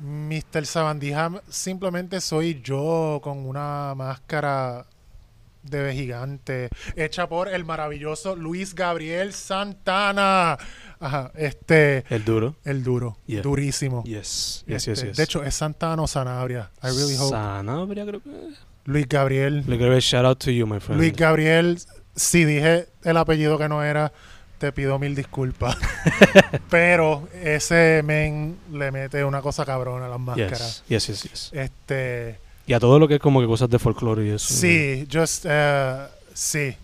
[0.00, 0.64] Mr.
[0.64, 4.86] Sabandija simplemente soy yo con una máscara
[5.62, 10.56] de gigante hecha por el maravilloso Luis Gabriel Santana.
[10.98, 12.56] Ajá, este, El duro.
[12.64, 13.42] el duro, Yeah.
[13.42, 14.02] durísimo.
[14.04, 14.64] Yes.
[14.66, 15.16] Yes, yes, Este, yes.
[15.18, 16.70] De hecho, es Santana o Sanabria.
[16.82, 17.30] I really hope.
[17.30, 18.30] Sanabria, creo que.
[18.86, 19.64] Luis Gabriel.
[19.66, 21.00] Look at shout out to you, my friend.
[21.00, 21.78] Luis Gabriel,
[22.14, 24.12] si dije el apellido que no era,
[24.58, 25.76] te pido mil disculpas.
[26.70, 30.82] Pero ese men le mete una cosa cabrona a las máscaras.
[30.88, 31.50] Yes, yes, yes, yes.
[31.52, 34.52] Este, Y a todo lo que es como que cosas de folclore y eso.
[34.52, 36.74] sí, just, eh, sí.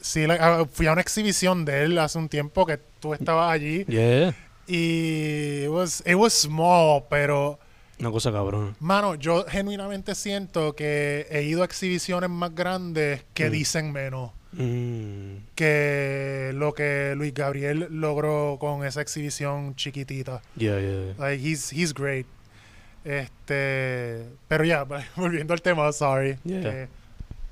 [0.00, 3.50] Sí, like, ah, fui a una exhibición de él hace un tiempo que tú estabas
[3.52, 4.34] allí Yeah.
[4.68, 7.58] y it was, it was small, pero
[7.98, 8.76] Una cosa cabrón.
[8.80, 13.52] Mano, yo genuinamente siento que he ido a exhibiciones más grandes que Mm.
[13.52, 15.36] dicen menos Mm.
[15.54, 20.42] que lo que Luis Gabriel logró con esa exhibición chiquitita.
[20.56, 21.14] Yeah, yeah, yeah.
[21.18, 22.26] Like he's he's great.
[23.04, 24.84] Este, pero ya,
[25.16, 26.36] volviendo al tema, sorry.
[26.44, 26.62] Yeah.
[26.62, 26.88] que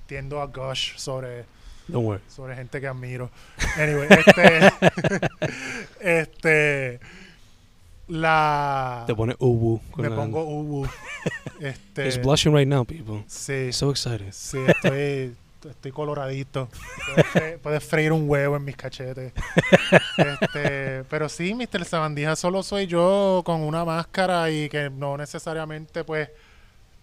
[0.06, 1.44] tiendo a gush sobre
[1.88, 2.22] Don't worry.
[2.28, 3.30] sobre gente que admiro.
[3.78, 4.70] Anyway, este
[6.00, 7.00] este
[8.08, 9.80] la Te pone ubu.
[9.96, 10.86] me la- pongo ubu.
[11.60, 13.24] Este He's blushing right now, people.
[13.26, 14.32] Sí, So excited.
[14.32, 15.34] sí, estoy,
[15.68, 16.68] estoy coloradito.
[17.06, 19.32] Puedes, fre- puedes freír un huevo en mis cachetes.
[20.18, 21.84] Este, pero sí, Mr.
[21.84, 26.28] Sabandija, solo soy yo con una máscara y que no necesariamente, pues,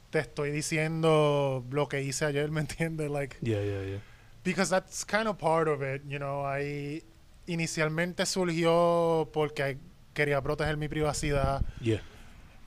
[0.09, 3.09] te estoy diciendo lo que hice ayer, ¿me entiendes?
[3.09, 3.99] Like, Yeah, yeah, yeah.
[4.43, 6.45] because that's kind of part of it, you know.
[6.45, 7.03] Ahí
[7.47, 9.77] inicialmente surgió porque
[10.13, 11.61] quería proteger mi privacidad.
[11.81, 12.01] Yeah.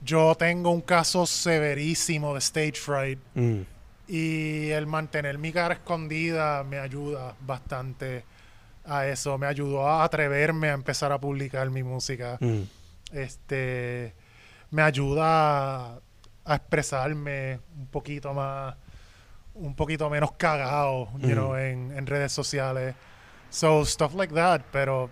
[0.01, 3.19] Yo tengo un caso severísimo de stage fright.
[3.33, 3.61] Mm.
[4.07, 8.23] Y el mantener mi cara escondida me ayuda bastante
[8.85, 9.37] a eso.
[9.37, 12.37] Me ayudó a atreverme a empezar a publicar mi música.
[12.39, 12.61] Mm.
[13.13, 14.13] Este
[14.71, 15.99] me ayuda a,
[16.45, 18.75] a expresarme un poquito más,
[19.53, 21.33] un poquito menos cagado, you Ujú.
[21.33, 22.93] know, en, en redes sociales.
[23.49, 25.09] So stuff like that, pero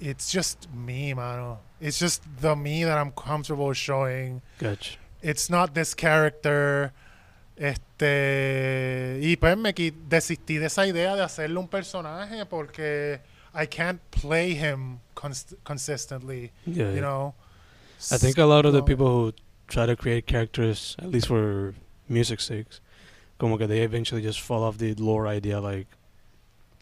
[0.00, 1.58] it's just me, mano.
[1.80, 4.96] It's just the me that I'm comfortable showing Gotcha.
[5.22, 6.92] it's not this character.
[7.56, 9.18] Este.
[9.22, 9.72] Y pues me
[10.08, 13.20] desistí de esa idea de hacerle un personaje porque
[13.54, 17.34] I can't play him const- consistently, Yeah, you know.
[18.10, 19.32] I think a lot of the people who
[19.68, 21.74] try to create characters, at least for
[22.08, 22.80] music's sakes,
[23.38, 25.86] como que they eventually just fall off the lore idea, like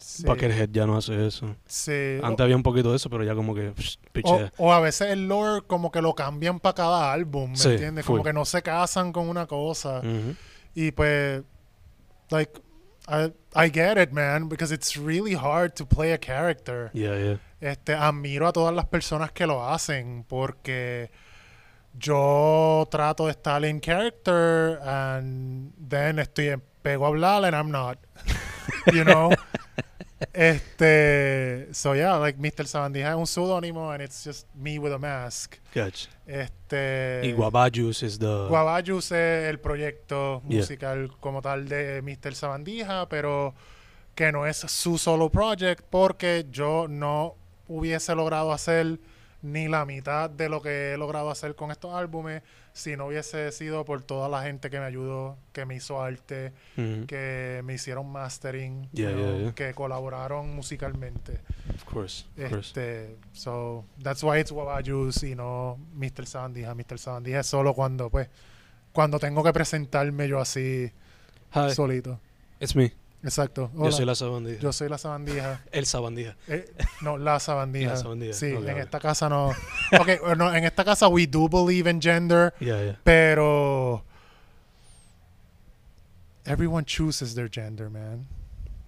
[0.01, 1.55] Sí, Buckethead ya no hace eso.
[1.65, 2.19] sí.
[2.23, 5.09] Antes había un poquito de eso, pero ya como que psh, O, o a veces
[5.09, 8.05] el lore como que lo cambian para cada álbum, ¿me Sí, entiendes?
[8.05, 10.01] Como que no se casan con una cosa.
[10.73, 11.43] Y pues,
[12.29, 12.61] like,
[13.09, 16.91] I, I get it, man, because it's really hard to play a character.
[16.93, 17.39] Yeah, yeah.
[17.59, 21.11] Este, admiro a todas las personas que lo hacen porque
[21.97, 26.55] yo trato de estar en character and then estoy
[26.89, 27.99] pego a hablar and I'm not.
[28.93, 29.29] you know?
[30.33, 32.65] este, so yeah, like Mr.
[32.65, 35.57] Sabandija es un pseudónimo and it's just me with a mask.
[35.73, 36.09] Gotcha.
[36.25, 38.47] Este y Guabajus is the...
[38.49, 40.59] Guabayus es el proyecto Yeah.
[40.59, 42.33] musical como tal de Mr.
[42.33, 43.53] Sabandija, pero
[44.15, 47.35] que no es su solo project porque yo no
[47.67, 48.99] hubiese logrado hacer
[49.41, 52.41] ni la mitad de lo que he logrado hacer con estos álbumes
[52.73, 56.53] si no hubiese sido por toda la gente que me ayudó, que me hizo arte,
[56.75, 59.51] que me hicieron mastering, Yeah, you yeah, know, yeah.
[59.55, 61.39] que colaboraron musicalmente.
[61.75, 62.69] Of course, of course.
[62.69, 66.25] Este, so that's why it's Wabayus y no Mr.
[66.25, 66.73] Sabandija.
[66.75, 66.97] Mr.
[66.97, 68.29] Sabandija es solo cuando, pues,
[68.93, 70.91] cuando tengo que presentarme yo así
[71.53, 72.19] Hi, solito.
[72.59, 72.93] it's me.
[73.21, 73.69] Exacto.
[73.75, 74.59] Yo soy la sabandija.
[74.61, 75.61] yo soy la sabandija.
[75.71, 76.35] El sabandija.
[76.47, 77.89] Eh, no, la sabandija.
[77.91, 78.33] La sabandija.
[78.33, 79.49] Sí, en esta casa no.
[79.99, 82.99] Ok, no, en esta casa we do believe in gender, Yeah, yeah.
[83.03, 84.03] pero
[86.45, 88.27] everyone chooses their gender, man.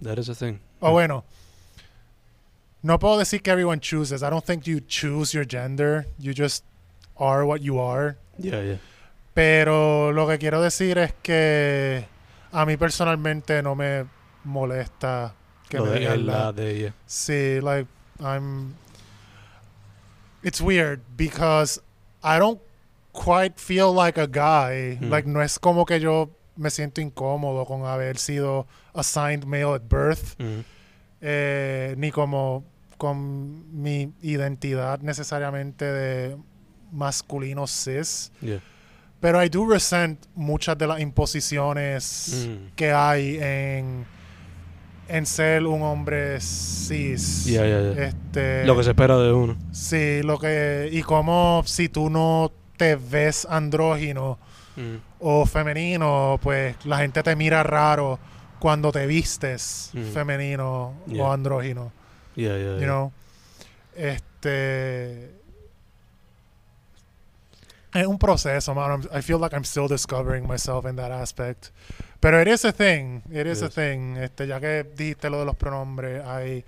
[0.00, 0.60] That is a thing.
[0.80, 1.24] O bueno,
[2.82, 4.22] no puedo decir que everyone chooses.
[4.22, 6.06] I don't think you choose your gender.
[6.18, 6.64] You just
[7.18, 8.16] are what you are.
[8.38, 8.78] Yeah, yeah.
[9.34, 12.06] Pero lo que quiero decir es que
[12.50, 14.06] a mí personalmente no me
[14.44, 15.34] molesta
[15.68, 16.94] que Lo me de digan él, la- la de ella.
[17.06, 17.88] Sí, like
[18.20, 18.74] I'm.
[20.42, 21.80] It's weird because
[22.22, 22.60] I don't
[23.12, 24.96] quite feel like a guy.
[25.00, 25.10] Hmm.
[25.10, 29.82] Like no es como que yo me siento incómodo con haber sido assigned male at
[29.88, 30.64] birth, Mhm.
[31.20, 32.64] eh, ni como
[32.98, 36.36] con mi identidad necesariamente de
[36.92, 38.30] masculino cis.
[38.40, 38.60] Yeah.
[39.20, 42.74] Pero I do resent muchas de las imposiciones Mm.
[42.76, 44.04] que hay en,
[45.12, 47.44] en ser un hombre cis.
[47.44, 48.04] Yeah, yeah, yeah.
[48.06, 49.56] Este, Lo que se espera de uno.
[49.72, 50.88] Sí, lo que.
[50.90, 54.38] Y como si tú no te ves andrógino
[54.76, 54.96] Mm.
[55.20, 58.18] o femenino, pues la gente te mira raro
[58.58, 60.12] cuando te vistes Mm.
[60.12, 61.92] femenino o andrógino.
[62.34, 63.12] Yeah, yeah, You know?
[63.94, 65.30] Este.
[67.92, 69.02] Es un proceso, man.
[69.02, 71.66] I'm- I feel like I'm still discovering myself in that aspect.
[72.22, 73.20] Pero it is a thing.
[73.32, 74.16] It is a thing.
[74.16, 76.64] Este, ya que dijiste lo de los pronombres, hay.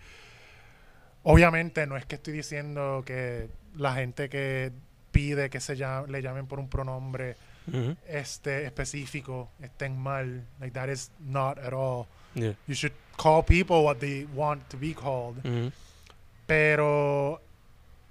[1.22, 4.72] Obviamente, no es que estoy diciendo que la gente que
[5.12, 7.36] pide que se llame- le llamen por un pronombre
[8.08, 10.44] este específico estén mal.
[10.58, 12.06] Like that is not at all.
[12.34, 12.54] Yeah.
[12.66, 15.36] You should call people what they want to be called.
[16.46, 17.40] Pero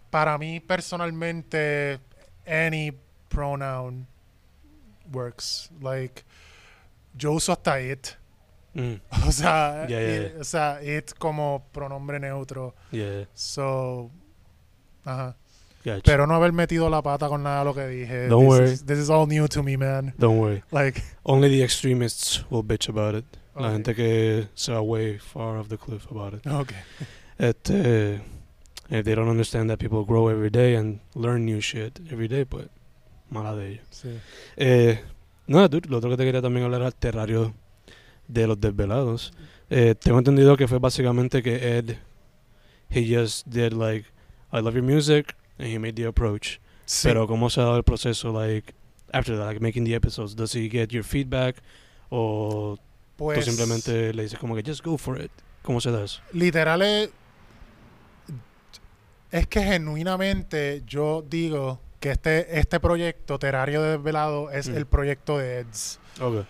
[0.09, 1.99] para mí personalmente,
[2.47, 2.93] any
[3.29, 4.07] pronoun
[5.11, 5.69] works.
[5.81, 6.23] Like,
[7.17, 8.07] yo uso hasta it.
[8.75, 8.99] Mm.
[9.27, 12.73] O sea, Yeah, yeah, it, o sea, it como pronombre neutro.
[12.91, 13.25] Yeah.
[13.33, 14.09] So,
[15.05, 15.35] ajá.
[15.85, 16.01] Gotcha.
[16.05, 18.27] Pero no haber metido la pata con nada de lo que dije.
[18.29, 18.71] Don't this worry.
[18.71, 20.13] Is, this is all new to me, man.
[20.17, 20.63] Don't worry.
[20.71, 23.25] Like, Only the extremists will bitch about it.
[23.55, 23.73] La Okay.
[23.73, 26.47] gente que se va way far off the cliff about it.
[26.47, 26.77] okay.
[27.37, 28.21] Este,
[28.89, 32.45] if they don't understand that people grow every day and learn new shit every day,
[32.45, 32.67] pues
[33.29, 33.85] mala de ellos.
[33.91, 34.09] Sí.
[34.55, 34.99] Eh,
[35.47, 37.53] nada, dude, lo otro que te quería también hablar era el terrario
[38.27, 39.33] de los desvelados.
[39.69, 41.95] Eh, tengo entendido que fue básicamente que Ed,
[42.89, 44.07] he just did like,
[44.51, 46.59] I love your music, and he made the approach.
[46.85, 47.07] Sí.
[47.07, 48.73] Pero cómo se ha dado el proceso, like,
[49.11, 51.55] after that, like making the episodes, does he get your feedback?
[52.09, 52.77] O
[53.15, 55.31] pues, tú simplemente le dices como que just go for it.
[55.61, 56.21] ¿Cómo se da eso?
[56.33, 57.09] literal es,
[59.31, 64.75] es que genuinamente yo digo que este, este proyecto, Terrario Desvelado, es Mm.
[64.75, 65.99] el proyecto de Eds.
[66.19, 66.45] Okay.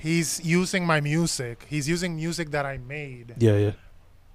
[0.00, 1.66] He's using my music.
[1.68, 3.34] He's using music that I made.
[3.36, 3.76] Yeah, yeah.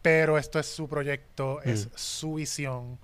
[0.01, 1.69] Pero esto es su proyecto, Mm.
[1.69, 2.99] es su visión.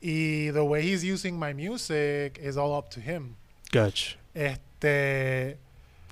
[0.00, 3.34] Y the way he's using my music is all up to him.
[3.72, 4.16] Gotcha.
[4.32, 5.58] Este.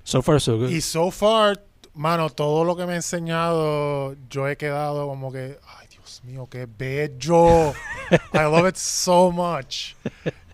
[0.03, 0.71] So far, so good.
[0.71, 1.63] Y so far,
[1.95, 6.49] mano, todo lo que me ha enseñado, yo he quedado como que, ay Dios mío,
[6.51, 7.73] qué bello.
[8.35, 9.95] I love it so much.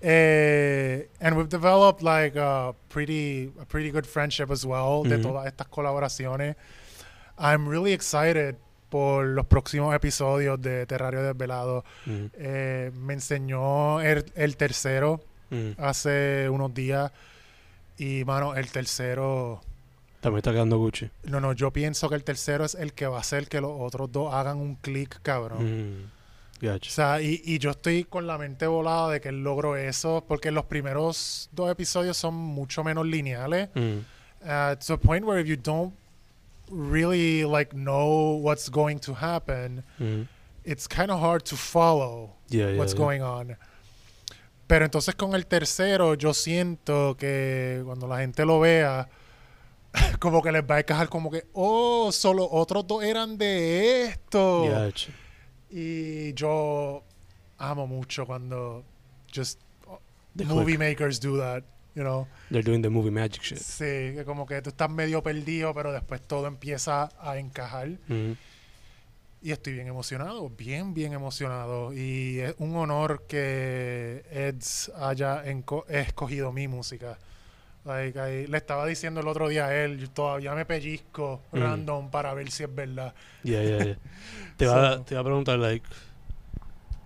[0.04, 5.22] Eh, and we've developed like a pretty, a pretty good friendship as well de Ujú.
[5.22, 6.56] todas estas colaboraciones.
[7.38, 8.56] I'm really excited
[8.90, 11.84] por los próximos episodios de Terrario Desvelado.
[12.04, 15.70] Mm, Eh, me enseñó el, el tercero mm.
[15.78, 17.10] hace unos días
[17.96, 19.60] y, mano, el tercero...
[20.20, 21.10] También está quedando Gucci.
[21.24, 23.72] No, no, yo pienso que el tercero es el que va a hacer que los
[23.74, 26.10] otros dos hagan un clic, cabrón.
[26.62, 30.24] O sea, y, y yo estoy con la mente volada de que él logró eso,
[30.26, 33.68] porque los primeros dos episodios son mucho menos lineales.
[33.74, 33.98] Mm.
[34.44, 35.94] Uh, to a point where if you don't
[36.70, 40.26] really like know what's going to happen, Mm.
[40.64, 42.78] it's kind of hard to follow Yeah, yeah.
[42.78, 42.98] what's yeah.
[43.00, 43.56] going on.
[44.66, 49.08] Pero entonces con el tercero yo siento que cuando la gente lo vea,
[50.20, 54.64] como que les va a encajar como que, oh, solo otros dos eran de esto.
[55.72, 57.02] Y yo
[57.58, 58.84] amo mucho cuando
[59.34, 59.58] just
[60.34, 61.62] The movie makers do that,
[61.94, 62.26] you know.
[62.50, 63.58] They're doing the movie magic shit.
[63.58, 67.88] Sí, que como que tú estás medio perdido, pero después todo empieza a encajar.
[68.08, 68.32] Mm.
[69.42, 71.92] Y estoy bien emocionado, bien, bien emocionado.
[71.92, 75.42] Y es un honor que Eds haya
[75.88, 77.18] escogido mi música.
[77.84, 81.58] Like, le estaba diciendo el otro día a él, yo todavía me pellizco Mm.
[81.58, 83.12] random para ver si es verdad.
[83.42, 83.98] Yeah, yeah, yeah.
[84.56, 85.84] te, va, a preguntar, like.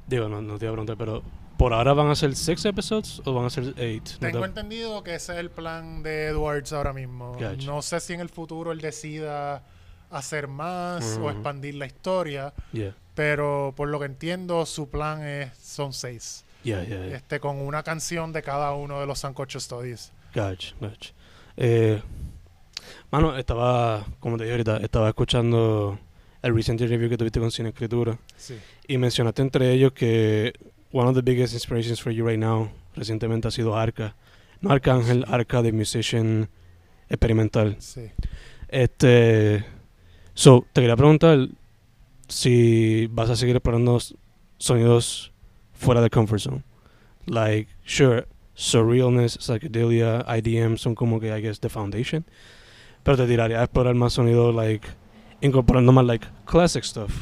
[0.07, 1.23] Digo, no, no te iba a preguntar, pero.
[1.57, 4.07] ¿Por ahora van a ser six episodes o van a ser eight?
[4.21, 7.33] No Tengo te- entendido que ese es el plan de Edwards ahora mismo.
[7.33, 7.57] Gotcha.
[7.65, 9.63] No sé si en el futuro él decida
[10.11, 11.31] hacer más o Ujú.
[11.31, 16.45] expandir la historia, Yeah, pero por lo que entiendo su plan es son seis.
[16.63, 17.17] yeah, yeah, yeah.
[17.17, 20.13] Este con una canción de cada uno de los Sancocho Studies.
[20.35, 21.13] Gotcha, gotcha.
[21.57, 22.01] Eh,
[23.11, 25.99] mano, estaba, como te dije ahorita, estaba escuchando
[26.43, 28.57] el recent review que tuviste con Cine Escritura Sí.
[28.87, 30.53] y mencionaste entre ellos que
[30.93, 34.15] one of the biggest inspirations for you right now recientemente ha sido Arca.
[34.61, 36.49] No Arcángel, Arca de musician
[37.09, 37.77] experimental.
[37.79, 38.11] Sí.
[38.69, 39.65] Este,
[40.35, 41.49] so, te quería preguntar
[42.29, 43.99] si vas a seguir explorando
[44.59, 45.33] sonidos
[45.75, 46.63] fuera de comfort zone.
[47.27, 48.27] Like, sure,
[48.57, 52.25] surrealness, psychedelia, IDM son como que, I guess, the foundation.
[53.05, 54.89] Pero te tiraría a explorar más sonidos, like,
[55.41, 57.13] incorporando más, like, classic stuff.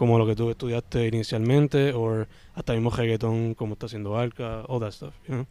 [0.00, 4.80] como lo que tú estudiaste inicialmente, o hasta mismo reggaetón como está haciendo Arca, all
[4.80, 5.46] that stuff, you know?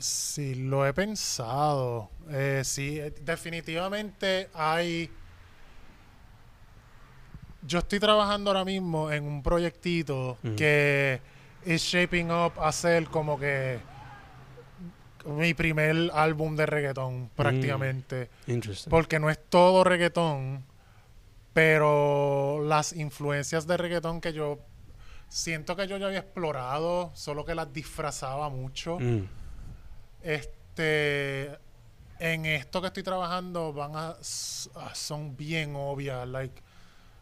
[0.00, 2.10] Sí, lo he pensado.
[2.30, 5.08] Eh, sí, eh, definitivamente hay...
[7.62, 11.20] Yo estoy trabajando ahora mismo en un proyectito que
[11.64, 13.78] es shaping up a ser como que
[15.26, 18.30] mi primer álbum de reggaetón, prácticamente.
[18.46, 18.90] Interesting.
[18.90, 20.64] Porque no es todo reggaetón,
[21.52, 24.58] pero las influencias de reggaetón que yo
[25.28, 28.98] siento que yo ya había explorado, solo que las disfrazaba mucho.
[29.00, 29.24] Mm,
[30.22, 31.50] Este,
[32.18, 34.16] en esto que estoy trabajando van a
[34.76, 36.60] ah, son bien obvias, like,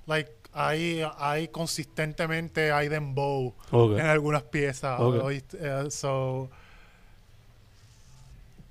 [0.06, 5.22] like hay, hay consistentemente hay dembow en algunas piezas, Ok.
[5.22, 5.58] ¿oíste?
[5.60, 6.50] Eh, so,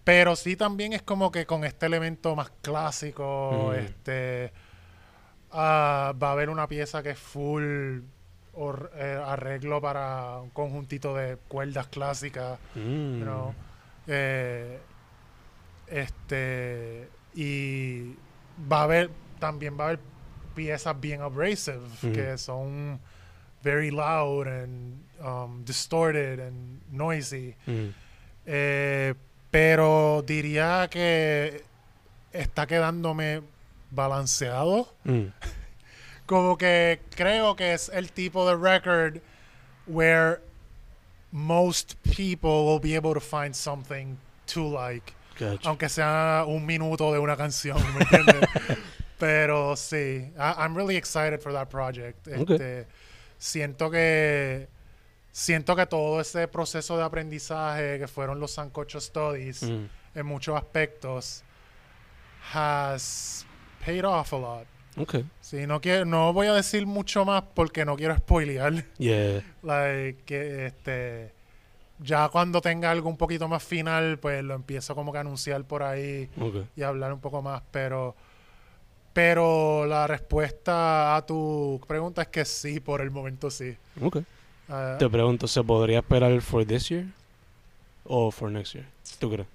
[0.08, 3.80] pero sí también es como que con este elemento más clásico, Mm.
[3.80, 4.54] este,
[5.52, 8.00] ah, va a haber una pieza que es full
[8.54, 13.54] or- eh, arreglo para un conjuntito de cuerdas clásicas, Mm, you know,
[14.08, 14.80] eh,
[15.88, 18.16] este, y
[18.72, 20.00] va a haber, también va a haber
[20.56, 21.82] piezas bien abrasive,
[22.14, 23.00] que son
[23.64, 27.56] very loud and um, distorted and noisy.
[27.66, 27.90] mm,
[28.50, 29.14] Eh,
[29.58, 31.64] pero diría que
[32.32, 33.42] está quedándome
[33.90, 34.94] balanceado.
[35.04, 35.26] mm,
[36.28, 39.20] Como que creo que es el tipo de record
[39.88, 40.42] where
[41.32, 45.14] most people will be able to find something to like.
[45.40, 45.68] gotcha.
[45.70, 48.48] Aunque sea un minuto de una canción, ¿me entiendes?
[49.18, 52.28] Pero sí, I- I'm really excited for that project.
[52.28, 52.86] Este,
[53.40, 54.68] Siento que
[55.40, 59.86] siento que todo ese proceso de aprendizaje que fueron los Sancocho Studies Mm,
[60.16, 61.44] en muchos aspectos
[62.54, 63.46] has
[63.86, 64.68] paid off a lot.
[64.98, 65.16] ok.
[65.42, 68.84] Sí, no quiero, no voy a decir mucho más porque no quiero spoilear.
[68.98, 69.44] Yeah.
[69.64, 71.34] Like, que, este,
[72.00, 75.64] ya cuando tenga algo un poquito más final, pues lo empiezo como que a anunciar
[75.66, 76.66] por ahí Ok.
[76.76, 78.16] y hablar un poco más, pero
[79.14, 83.76] pero la respuesta a tu pregunta es que sí, por el momento sí.
[84.02, 84.18] Ok.
[84.70, 87.06] Ah, Te pregunto, ¿se podría esperar for this year?
[88.06, 88.86] ¿O for next year?
[89.20, 89.48] ¿Tú crees?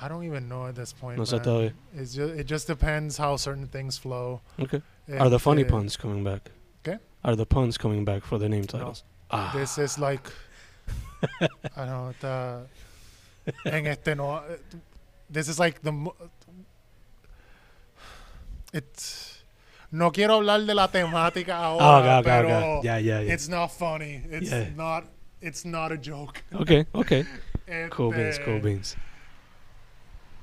[0.00, 1.16] I don't even know at this point.
[1.16, 1.42] No sé man.
[1.44, 1.72] todavía.
[1.94, 4.40] It's ju- it just depends how certain things flow.
[4.60, 4.82] Okay.
[5.18, 6.50] Are the funny Este, puns coming back?
[6.84, 6.98] ¿Qué?
[7.24, 9.04] Are the puns coming back for the name titles?
[9.30, 9.52] Ah.
[9.54, 10.30] This is like
[11.40, 12.66] I don't know, the,
[13.70, 14.58] en este no eh,
[15.30, 15.92] this is like the
[18.72, 19.35] it's
[19.96, 22.80] no quiero hablar de la temática Oh, ahora, okay, okay, pero okay.
[22.88, 23.32] Yeah, yeah, yeah.
[23.34, 24.22] it's not funny.
[24.30, 25.04] It's not
[25.40, 26.42] it's not a joke.
[26.52, 27.24] Okay, okay.
[27.90, 28.96] Cool Este, beans, cool beans.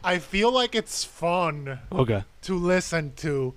[0.03, 3.53] I feel like it's fun Okay, to listen to,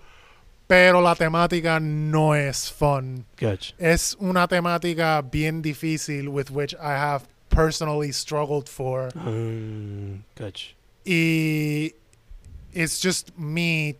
[0.68, 3.24] pero la temática no es fun.
[3.36, 3.74] gotcha.
[3.78, 9.09] Es una temática bien difícil with which I have personally struggled for.
[9.16, 10.74] Um, gotcha.
[11.05, 11.92] Y
[12.72, 13.97] it's just me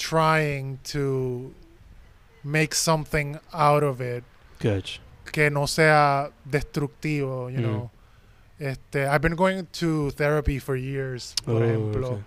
[0.00, 1.52] trying to
[2.42, 4.24] make something out of it
[4.58, 5.00] Gotcha.
[5.30, 7.62] que no sea destructivo, you Mm.
[7.62, 7.90] know.
[8.58, 12.24] Este, I've been going to therapy for years, por Oh, ejemplo, okay.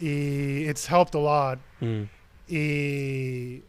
[0.00, 1.58] y it's helped a lot.
[1.80, 2.08] Mm,
[2.48, 3.62] Y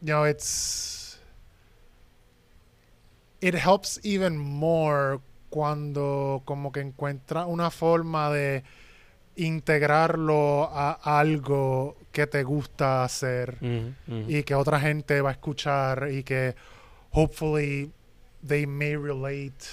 [0.00, 1.18] you know, it's
[3.40, 5.20] it helps even more
[5.50, 8.62] cuando como que encuentra una forma de
[9.38, 13.58] integrarlo a algo que te gusta hacer
[14.28, 16.54] y que otra gente va a escuchar y que
[17.12, 17.90] hopefully
[18.46, 19.64] they may relate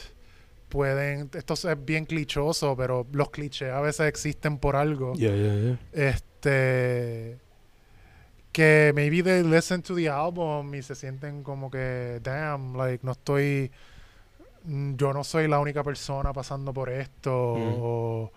[0.70, 5.55] pueden esto es bien clichoso pero los clichés a veces existen por algo Yeah, yeah,
[5.55, 5.80] yeah.
[5.93, 7.38] este
[8.51, 13.11] que maybe they listen to the album y se sienten como que damn like no
[13.13, 13.72] estoy
[14.66, 17.74] yo no soy la única persona pasando por esto Mm.
[17.80, 18.32] o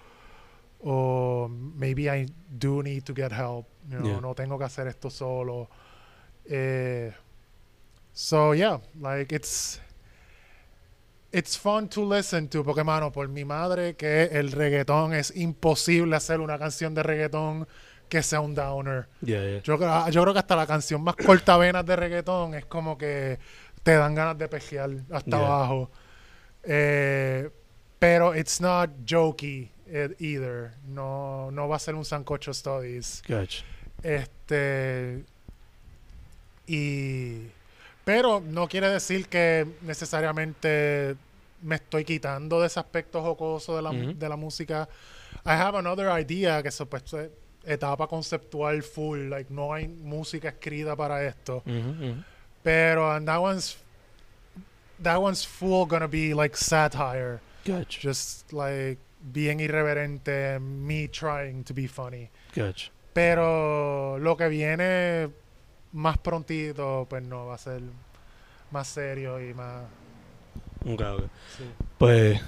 [0.80, 4.20] o maybe I do need to get help you know, Yeah.
[4.20, 5.68] no tengo que hacer esto solo
[6.48, 7.12] eh,
[8.12, 9.80] so yeah like it's
[11.32, 16.16] it's fun to listen to porque mano por mi madre que el reggaetón es imposible
[16.16, 17.66] hacer una canción de reggaetón
[18.08, 19.62] que sea un downer Yeah, yeah.
[19.62, 23.38] yo, creo- yo creo que hasta la canción más cortavenas de reggaetón es como que
[23.82, 25.90] te dan ganas de pejear hasta abajo.
[26.64, 27.48] Eh,
[27.98, 29.70] pero it's not jokey
[30.18, 30.72] either.
[30.86, 33.22] No, no va a ser un sancocho studies.
[33.28, 33.64] Gotcha.
[34.02, 35.24] Este.
[36.66, 37.48] Y.
[38.04, 41.16] Pero no quiere decir que necesariamente
[41.62, 44.88] me estoy quitando de ese aspecto jocoso de la, de la música.
[45.44, 47.18] I have another idea que supuesto
[47.64, 51.62] etapa conceptual full, like no hay música escrita para esto.
[52.62, 53.76] Pero and that one's
[55.02, 58.00] that one's full gonna be like satire, Gotcha.
[58.00, 62.28] just like bien irreverente, me trying to be funny.
[62.54, 62.90] Gotcha.
[63.12, 65.30] Pero lo que viene
[65.92, 67.82] más prontito, pues no, va a ser
[68.70, 69.82] más serio y más...
[70.86, 71.22] Ok, ok.
[71.56, 71.64] sí.
[71.98, 72.40] Pues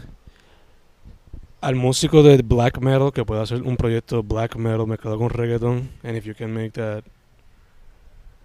[1.61, 5.91] al músico de black metal que pueda hacer un proyecto black metal mezclado con reggaeton,
[6.03, 7.05] and if you can make that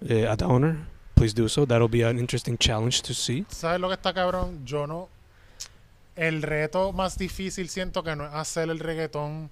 [0.08, 0.78] eh, a downer,
[1.16, 1.66] please do so.
[1.66, 3.46] That'll be an interesting challenge to see.
[3.50, 4.66] ¿Sabes lo que está cabrón?
[4.66, 5.10] Yo no...
[6.16, 9.50] El reto más difícil siento que no es hacer el reggaetón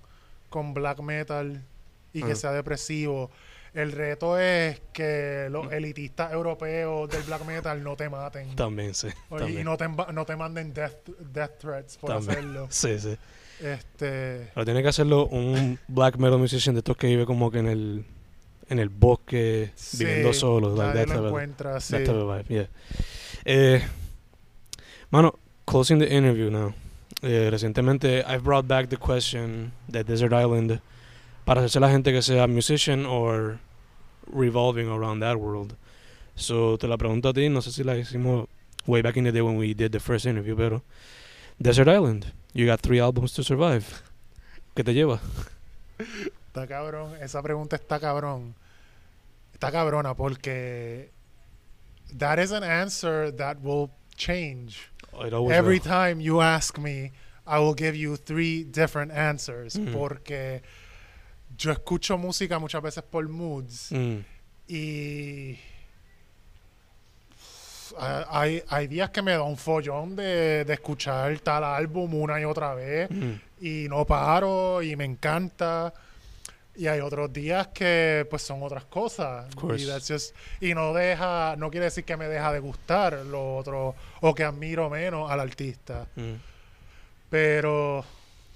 [0.49, 1.61] con black metal
[2.13, 3.31] y que sea depresivo.
[3.73, 5.73] El reto es que los Mm.
[5.73, 8.55] elitistas europeos del black metal no te maten.
[8.55, 9.07] También, sí.
[9.49, 12.31] Y no te, no te manden death, death threats por También.
[12.37, 12.67] hacerlo.
[12.71, 13.17] Sí, sí.
[13.59, 14.51] Este...
[14.53, 17.67] Pero tiene que hacerlo un black metal musician de estos que vive como que en
[17.67, 18.05] el
[18.69, 20.69] en el bosque viviendo solo.
[20.75, 21.97] Like nadie that lo encuentra, sí.
[22.47, 22.69] Yeah.
[23.45, 23.83] Eh,
[25.09, 25.37] mano,
[25.73, 26.71] closing the interview now.
[27.23, 30.79] Eh, recientemente, I've brought back the question de Desert Island
[31.45, 33.59] para hacerse la gente que sea musician or
[34.31, 35.75] revolving around that world.
[36.35, 38.47] So, te la pregunto a ti, no sé si la hicimos
[38.85, 40.83] way back in the day when we did the first interview, pero
[41.59, 44.03] Desert Island, you got three albums to survive.
[44.75, 45.21] ¿Qué te lleva?
[45.97, 48.53] Está cabrón, esa pregunta está cabrón.
[49.55, 51.09] Está cabrona porque
[52.15, 54.92] that is an answer that will change.
[55.21, 55.83] It always Every will.
[55.83, 57.11] time you ask me,
[57.45, 59.91] I will give you three different answers Mm.
[59.93, 60.61] porque
[61.57, 64.19] yo escucho música muchas veces por moods Mm,
[64.67, 65.59] y
[68.29, 72.43] hay, hay días que me da un follón de, de escuchar tal álbum una y
[72.45, 75.93] otra vez mm, y no paro y me encanta.
[76.75, 79.45] Y hay otros días que pues son otras cosas.
[79.77, 83.57] Y, that's just- y no deja, no quiere decir que me deja de gustar lo
[83.57, 86.07] otro o que admiro menos al artista.
[86.15, 86.33] mm.
[87.29, 88.03] Pero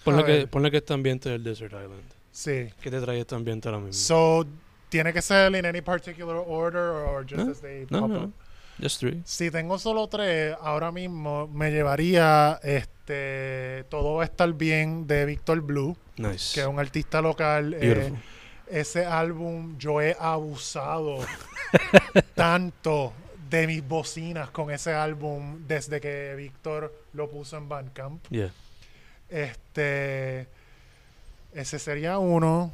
[0.04, 2.04] Ponle que, ponle que este ambiente del Desert Island.
[2.32, 2.70] sí.
[2.82, 3.94] ¿Qué te trae este ambiente ahora mismo?
[3.94, 4.46] So
[4.90, 8.24] tiene que ser in any particular order or just No, as they no, pop no.
[8.26, 8.32] up?
[8.82, 9.22] Just three.
[9.26, 15.26] Si tengo solo tres, ahora mismo me llevaría este Todo va a estar bien de
[15.26, 16.54] Víctor Blue, Nice.
[16.54, 17.74] que es un artista local.
[17.80, 18.14] eh,
[18.70, 21.20] ese álbum yo he abusado
[22.36, 23.14] tanto
[23.50, 28.26] de mis bocinas con ese álbum desde que Víctor lo puso en Bandcamp.
[28.30, 28.52] yeah.
[29.30, 30.48] Este
[31.54, 32.72] ese sería uno.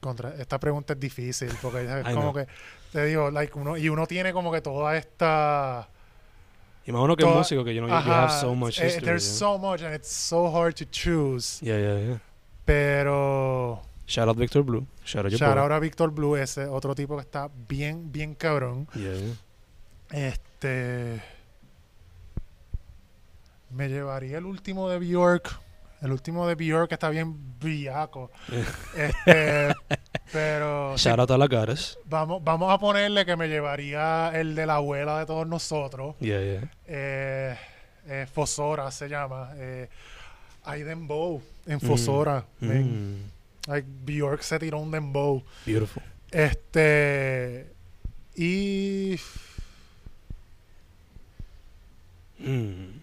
[0.00, 2.46] Contra, esta pregunta es difícil porque es como que
[2.92, 5.88] te digo, like uno y uno tiene como que toda esta
[6.86, 8.86] Y más uno que es Toda- músico, que you know, you, have so much eh,
[8.86, 9.04] history.
[9.04, 9.38] there's yeah.
[9.38, 11.60] so much and it's so hard to choose.
[11.64, 12.20] yeah, yeah, yeah.
[12.64, 14.86] Pero Shout out Victor Blue.
[15.04, 18.88] Shout out Shout out a Víctor Blue, ese otro tipo que está bien, bien cabrón.
[18.94, 20.28] Yeah, yeah.
[20.28, 21.22] Este.
[23.70, 25.60] Me llevaría el último de Bjork.
[26.02, 28.30] El último de Bjork está bien villaco.
[28.96, 29.74] Este.
[30.32, 30.96] pero.
[30.96, 31.48] sí, Shout out a la
[32.06, 36.16] vamos, vamos a ponerle que me llevaría el de la abuela de todos nosotros.
[36.20, 36.70] Yeah, yeah.
[36.86, 37.56] Eh,
[38.06, 39.50] eh, Fosora se llama.
[39.56, 39.88] Eh,
[40.64, 41.80] hay dembow en Mm.
[41.80, 42.44] Fosora.
[42.60, 43.14] Mm,
[43.66, 45.42] Like, Bjork se tiró un dembow.
[45.66, 46.02] beautiful.
[46.30, 47.66] Este.
[48.36, 49.18] Y.
[52.38, 53.00] Mm.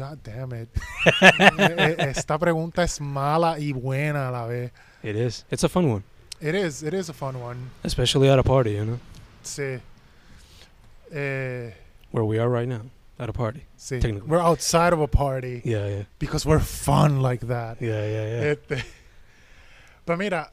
[0.00, 0.68] God damn it.
[1.20, 4.72] Eh, eh, Esta pregunta es mala y buena a la vez.
[5.02, 5.44] It is.
[5.50, 6.02] It's a fun one.
[6.40, 7.58] It is, it is a fun one.
[7.84, 8.98] Especially at a party, you know?
[9.44, 9.78] Sí.
[11.12, 11.74] Eh,
[12.12, 12.82] Where we are right now.
[13.18, 13.60] At a party.
[13.76, 14.00] sí.
[14.00, 14.26] Technically.
[14.30, 16.04] We're outside of a party Yeah, yeah.
[16.18, 17.76] because we're fun like that.
[17.82, 18.52] Yeah, yeah, yeah.
[18.52, 18.84] Este.
[20.06, 20.50] Pues mira.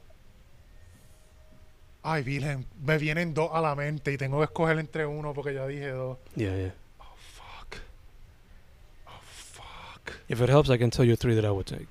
[2.02, 5.54] Ay, Virgen, me vienen dos a la mente y tengo que escoger entre uno porque
[5.54, 6.18] ya dije dos.
[6.36, 6.74] yeah, yeah.
[10.28, 11.88] If it helps, I can tell you three that I would take.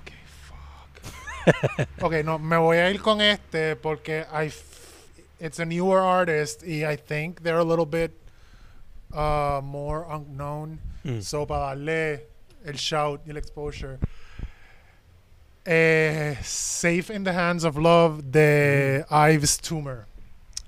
[0.00, 0.12] Ok,
[0.48, 1.88] fuck.
[2.02, 6.62] ok, no, me voy a ir con este porque I f- it's a newer artist
[6.66, 8.12] y I think they're a little bit
[9.12, 10.78] uh, more unknown.
[11.04, 11.22] Mm.
[11.22, 12.22] So, para darle
[12.64, 13.98] el shout y el exposure.
[15.64, 20.06] Eh, Safe in the Hands of Love de Ives Tumor.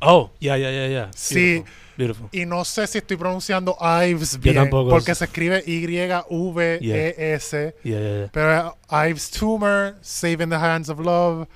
[0.00, 1.10] Oh, yeah, yeah, yeah, yeah.
[1.14, 1.64] Sí.
[1.96, 2.28] Beautiful.
[2.30, 5.20] Y no sé si estoy pronunciando Ives Yo bien, tampoco porque sé.
[5.20, 7.74] se escribe Y-V-E-S.
[7.82, 8.28] Yeah, yeah, yeah.
[8.32, 8.76] Pero
[9.08, 11.48] Ives Tumor, Save in the Hands of Love,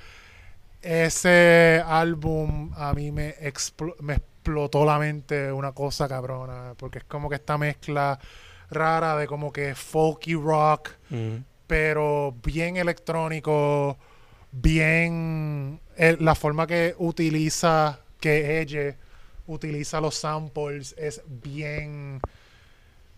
[0.83, 7.05] ese álbum a mí me, explo- me explotó la mente una cosa cabrona, porque es
[7.05, 8.19] como que esta mezcla
[8.71, 11.37] rara de como que folky rock, Mm.
[11.69, 13.97] pero bien electrónico,
[14.51, 18.97] bien el- la forma que utiliza, que ella
[19.49, 22.21] utiliza los samples es bien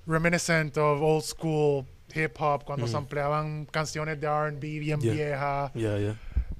[0.06, 2.90] reminiscent of old school hip hop cuando Mm.
[2.90, 5.12] sampleaban canciones de R&B bien Yeah.
[5.14, 5.70] viejas.
[5.74, 6.14] Yeah, yeah.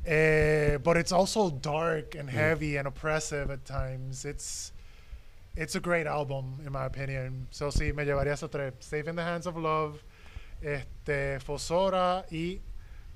[0.05, 2.33] Eh, but it's also dark and Mm.
[2.35, 4.25] heavy and oppressive at times.
[4.25, 4.73] It's
[5.57, 7.47] it's a great album in my opinion.
[7.51, 10.01] So sí, me llevaría esos tres: Safe in the Hands of Love,
[10.61, 12.61] este, Fosora y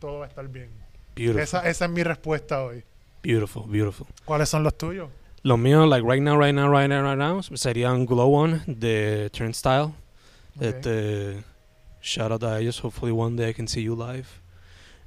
[0.01, 0.71] todo va a estar bien.
[1.17, 1.43] Beautiful.
[1.43, 2.85] Esa, esa es mi respuesta hoy.
[3.23, 4.07] Beautiful, beautiful.
[4.25, 5.11] ¿Cuáles son los tuyos?
[5.43, 9.31] Los míos, like right now, right now, right now, right now, serían Glow On de
[9.31, 9.93] Turnstile.
[10.57, 10.63] Ok.
[10.63, 11.45] Este,
[12.01, 12.81] shout out a ellos.
[12.83, 14.27] Hopefully one day I can see you live.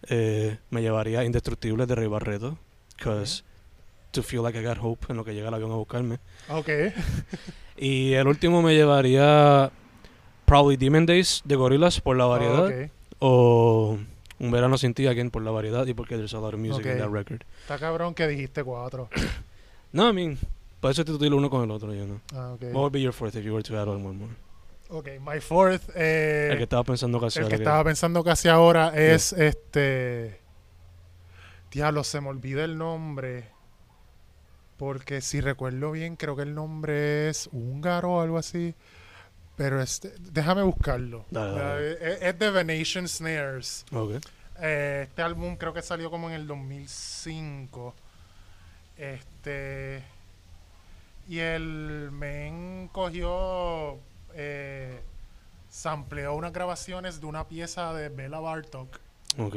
[0.07, 2.57] Eh, me llevaría Indestructible de Rey Barreto.
[2.97, 3.43] Because
[4.11, 6.19] to feel like I got hope en lo que llega el avión a buscarme.
[6.49, 6.69] Ok.
[7.77, 9.71] Y el último me llevaría
[10.45, 12.67] Probably Demon Days de Gorillaz por la variedad.
[12.67, 12.91] Ok.
[13.19, 13.97] O
[14.39, 16.85] Un Verano Sin Ti again por la variedad y porque there's a lot of music
[16.85, 17.43] in that record.
[17.61, 19.09] Está cabrón que dijiste cuatro.
[19.93, 20.37] No, I mean,
[20.79, 22.19] por eso te tiro uno con el otro, you know.
[22.33, 22.61] Ah, ok.
[22.65, 24.33] What would be your fourth if you were to add on one more?
[24.89, 25.89] Ok, my fourth.
[25.95, 29.33] eh, el que estaba pensando casi El que ahora que- estaba pensando casi ahora es
[29.33, 30.39] este.
[31.71, 33.45] Diablo, se me olvida el nombre.
[34.77, 38.73] Porque si recuerdo bien, creo que el nombre es húngaro o algo así.
[39.55, 41.25] Pero este, déjame buscarlo.
[41.29, 41.91] Dale, dale.
[42.01, 43.85] Eh, Es, de Venetian Snares.
[43.93, 44.13] Ok.
[44.59, 47.93] Eh, este álbum creo que salió como en el 2005.
[49.01, 50.03] Este.
[51.27, 53.99] Y el men cogió.
[54.35, 55.01] Eh,
[55.69, 58.99] sampleó unas grabaciones de una pieza de Bela Bartok.
[59.39, 59.55] Ok.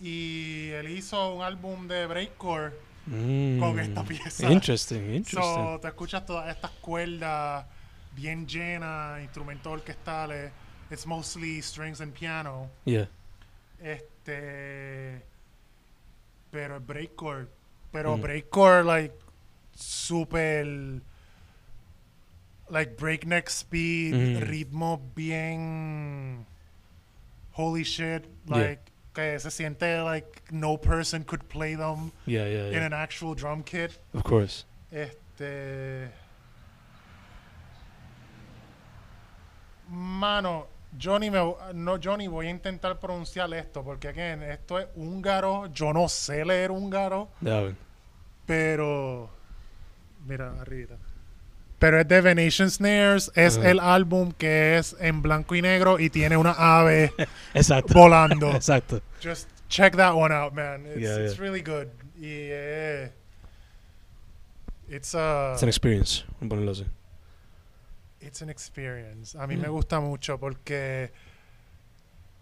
[0.00, 2.72] Y él hizo un álbum de breakcore.
[3.06, 3.60] Mm.
[3.60, 4.50] Con esta pieza.
[4.50, 5.40] Interesting, interesting.
[5.40, 7.66] So, te escuchas todas estas cuerdas
[8.14, 10.50] bien llenas, instrumentos orquestales.
[10.90, 12.70] It's mostly strings and piano.
[12.84, 13.08] yeah.
[13.80, 15.22] Este.
[16.50, 17.48] Pero breakcore.
[17.92, 18.22] Pero Mm.
[18.22, 19.14] breakcore, like,
[19.74, 21.00] super.
[22.70, 24.42] Like, breakneck speed, Mm.
[24.48, 26.44] ritmo bien.
[27.52, 28.24] Holy shit.
[28.46, 28.56] Yeah.
[28.56, 28.80] Like,
[29.14, 33.64] que se siente like no person could play them Yeah, yeah, in an actual drum
[33.64, 33.98] kit.
[34.14, 34.64] Of course.
[34.92, 36.10] Este.
[39.88, 40.66] Mano,
[40.96, 41.38] Johnny, me,
[41.74, 45.66] no, Johnny, voy a intentar pronunciar esto porque, again, esto es húngaro.
[45.72, 47.76] Yo no sé leer húngaro, ven.
[48.46, 49.28] pero.
[50.26, 50.96] Mira, arriba.
[51.78, 53.30] Pero es de Venetian Snares.
[53.34, 57.12] Es el álbum que es en blanco y negro y tiene una ave
[57.54, 57.94] Exacto.
[57.94, 58.50] volando.
[58.56, 59.00] Exacto.
[59.22, 60.84] Just check that one out, man.
[60.86, 61.40] It's, Yeah, it's yeah.
[61.42, 61.88] really good.
[62.18, 63.10] Y, eh,
[64.88, 65.52] it's a.
[65.52, 66.24] It's an experience.
[66.42, 66.84] A ponerlo así.
[68.20, 69.36] It's an experience.
[69.38, 71.12] A mí me gusta mucho porque,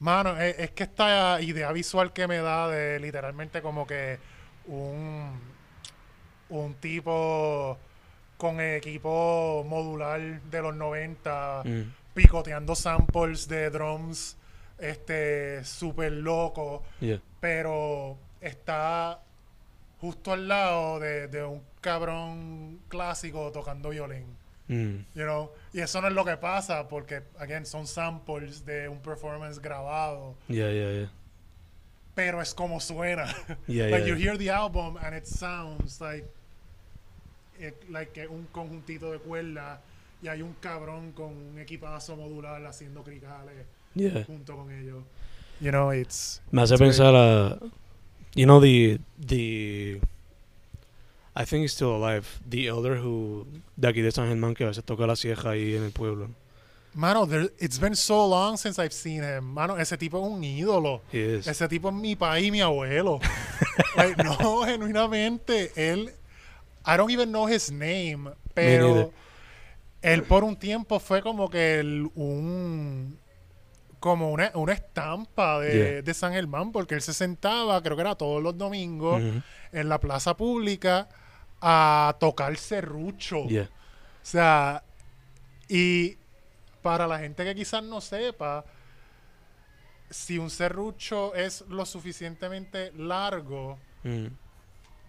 [0.01, 4.19] mano, es, es que esta idea visual que me da de literalmente como que
[4.67, 5.39] un,
[6.49, 7.79] un tipo
[8.39, 11.83] con equipo modular de los 90 Mm.
[12.15, 14.37] picoteando samples de drums
[14.79, 17.21] este súper loco Yeah.
[17.41, 19.21] pero está
[20.01, 24.27] justo al lado de, de un cabrón clásico tocando violín
[24.69, 24.97] Mm.
[25.15, 25.51] You know?
[25.77, 30.35] Y eso no es lo que pasa porque, again, son samples de un performance grabado,
[30.49, 31.11] Yeah, yeah, yeah.
[32.15, 33.27] pero es como suena.
[33.69, 34.15] Yeah, like yeah.
[34.15, 36.25] you hear the album and it sounds like
[37.61, 39.79] it- like un conjuntito de cuerdas
[40.23, 44.25] y hay un cabrón con un equipazo modular haciendo cricales Yeah.
[44.25, 45.05] junto con ellos.
[45.61, 47.59] You know, it's Me hace It's pensar a.
[48.35, 48.99] You know, the.
[49.19, 50.01] the
[51.39, 52.27] I think he's still alive.
[52.49, 53.47] The elder who.
[53.77, 56.31] De aquí de San Germán que a veces toca la sieja ahí en el pueblo.
[56.95, 59.45] Mano, there, it's been so long since I've seen him.
[59.45, 61.03] Mano, ese tipo es un ídolo.
[61.13, 61.47] He is.
[61.47, 63.21] Ese tipo es mi país y mi abuelo.
[63.97, 66.11] Like, no, genuinamente, él.
[66.87, 69.13] I don't even know his name, pero
[70.03, 73.19] él por un tiempo fue como que el- un.
[74.01, 76.03] Como una, una estampa de, Yeah.
[76.03, 79.43] de San Germán, porque él se sentaba, creo que era todos los domingos, Mhm.
[79.73, 81.09] en la plaza pública
[81.61, 83.47] a tocar serrucho.
[83.47, 83.65] Yeah.
[83.65, 83.69] O
[84.23, 84.83] sea,
[85.69, 86.17] y
[86.83, 88.65] para la gente que quizás no sepa,
[90.11, 94.27] si un serrucho es lo suficientemente largo, Mm.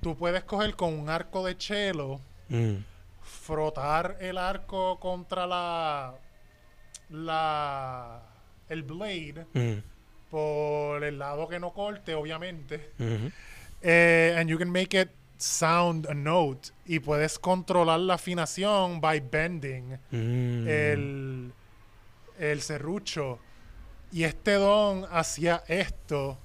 [0.02, 2.20] tú puedes coger con un arco de chelo,
[2.50, 2.78] Mm.
[3.22, 6.16] frotar el arco contra la
[7.10, 8.22] la
[8.70, 9.82] el blade Mm.
[10.30, 12.92] por el lado que no corte, obviamente.
[13.82, 19.20] Eh, and you can make it sound a note y puedes controlar la afinación by
[19.20, 20.68] bending Mm.
[20.68, 21.54] el,
[22.40, 23.40] el serrucho.
[24.12, 26.38] Y este don hacía esto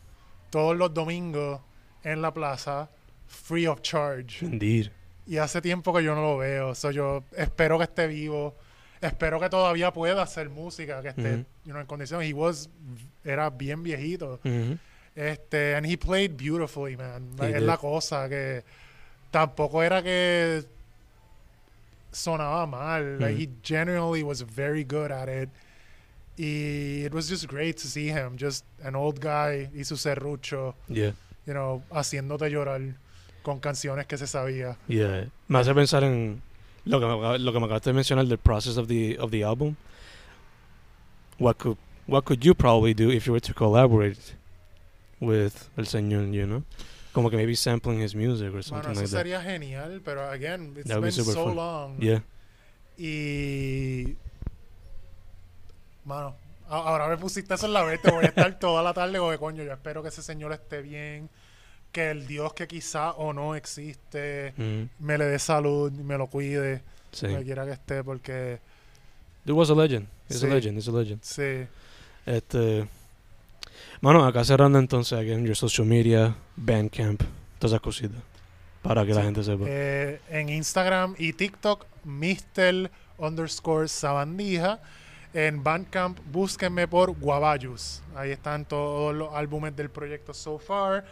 [0.50, 1.60] todos los domingos
[2.02, 2.90] en la plaza
[3.26, 4.44] free of charge.
[4.44, 4.90] Indeed.
[5.26, 6.74] Y hace tiempo que yo no lo veo.
[6.74, 8.56] So yo espero que esté vivo.
[9.00, 11.44] Espero que todavía pueda hacer música, que esté Ujú.
[11.64, 12.28] you know, en condiciones.
[12.28, 12.68] He was,
[13.24, 14.40] era bien viejito.
[14.44, 14.78] Mhm.
[15.14, 17.30] Este, and he played beautifully, man.
[17.40, 18.62] He es la cosa que
[19.30, 20.64] tampoco era que
[22.12, 23.18] sonaba mal.
[23.20, 23.38] Like, Mm.
[23.40, 25.48] he genuinely was very good at it.
[26.38, 30.74] Y it was just great to see him, just an old guy y su serrucho,
[30.88, 31.12] Yeah.
[31.46, 32.80] you know, haciéndote llorar
[33.42, 34.76] con canciones que se sabía.
[34.88, 35.26] Yeah.
[35.48, 36.40] Me hace pensar en
[36.86, 39.44] lo que me, lo que me acabaste de mencionar del process of the of the
[39.44, 39.76] album.
[41.38, 41.76] What could
[42.06, 44.34] what could you probably do if you were to collaborate
[45.22, 46.62] with el señor, you know?
[47.12, 49.18] Como que maybe sampling his music or something eso like that.
[49.18, 51.56] sería genial, pero again, it's That would be been so fun.
[51.56, 51.98] long.
[52.00, 52.22] Yeah.
[52.98, 54.16] Y.
[56.04, 56.34] Mano,
[56.68, 58.10] ahora me pusiste eso en la mente.
[58.10, 59.62] Voy a estar toda la tarde, de coño.
[59.62, 61.28] Yo espero que ese señor esté bien.
[61.92, 64.88] Que el Dios que quizá o no existe Mhm.
[65.00, 66.82] me le dé salud me lo cuide.
[67.12, 67.26] Sí.
[67.26, 68.58] Donde quiera que esté, porque.
[69.44, 70.08] It was a legend.
[70.30, 70.46] It's Sí.
[70.46, 70.78] a legend.
[70.78, 71.22] It's a legend.
[71.22, 71.66] Sí.
[72.24, 72.88] Este.
[74.02, 77.22] Mano, acá cerrando entonces, again, your social media, Bandcamp,
[77.60, 78.20] todas esas cositas.
[78.82, 79.64] Para que la gente sepa.
[79.68, 82.90] Eh, en Instagram y TikTok, Mr.
[83.16, 84.80] underscore Sabandija.
[85.32, 88.02] En Bandcamp, búsquenme por Guabayus.
[88.16, 91.04] Ahí están todos los álbumes del proyecto so far.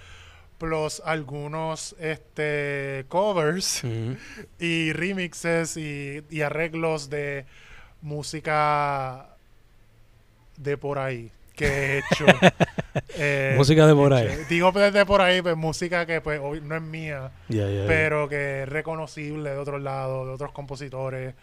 [0.59, 3.83] Plus algunos este, covers
[4.59, 7.47] y remixes y, y arreglos de
[8.03, 9.29] música
[10.57, 11.31] de por ahí
[11.61, 12.27] que he hecho.
[13.17, 14.29] Eh, Música de por ahí.
[14.49, 17.87] Digo de por ahí, pues música que pues hoy no es mía Yeah, yeah, yeah.
[17.87, 21.35] pero que es reconocible de otros lados, de otros compositores.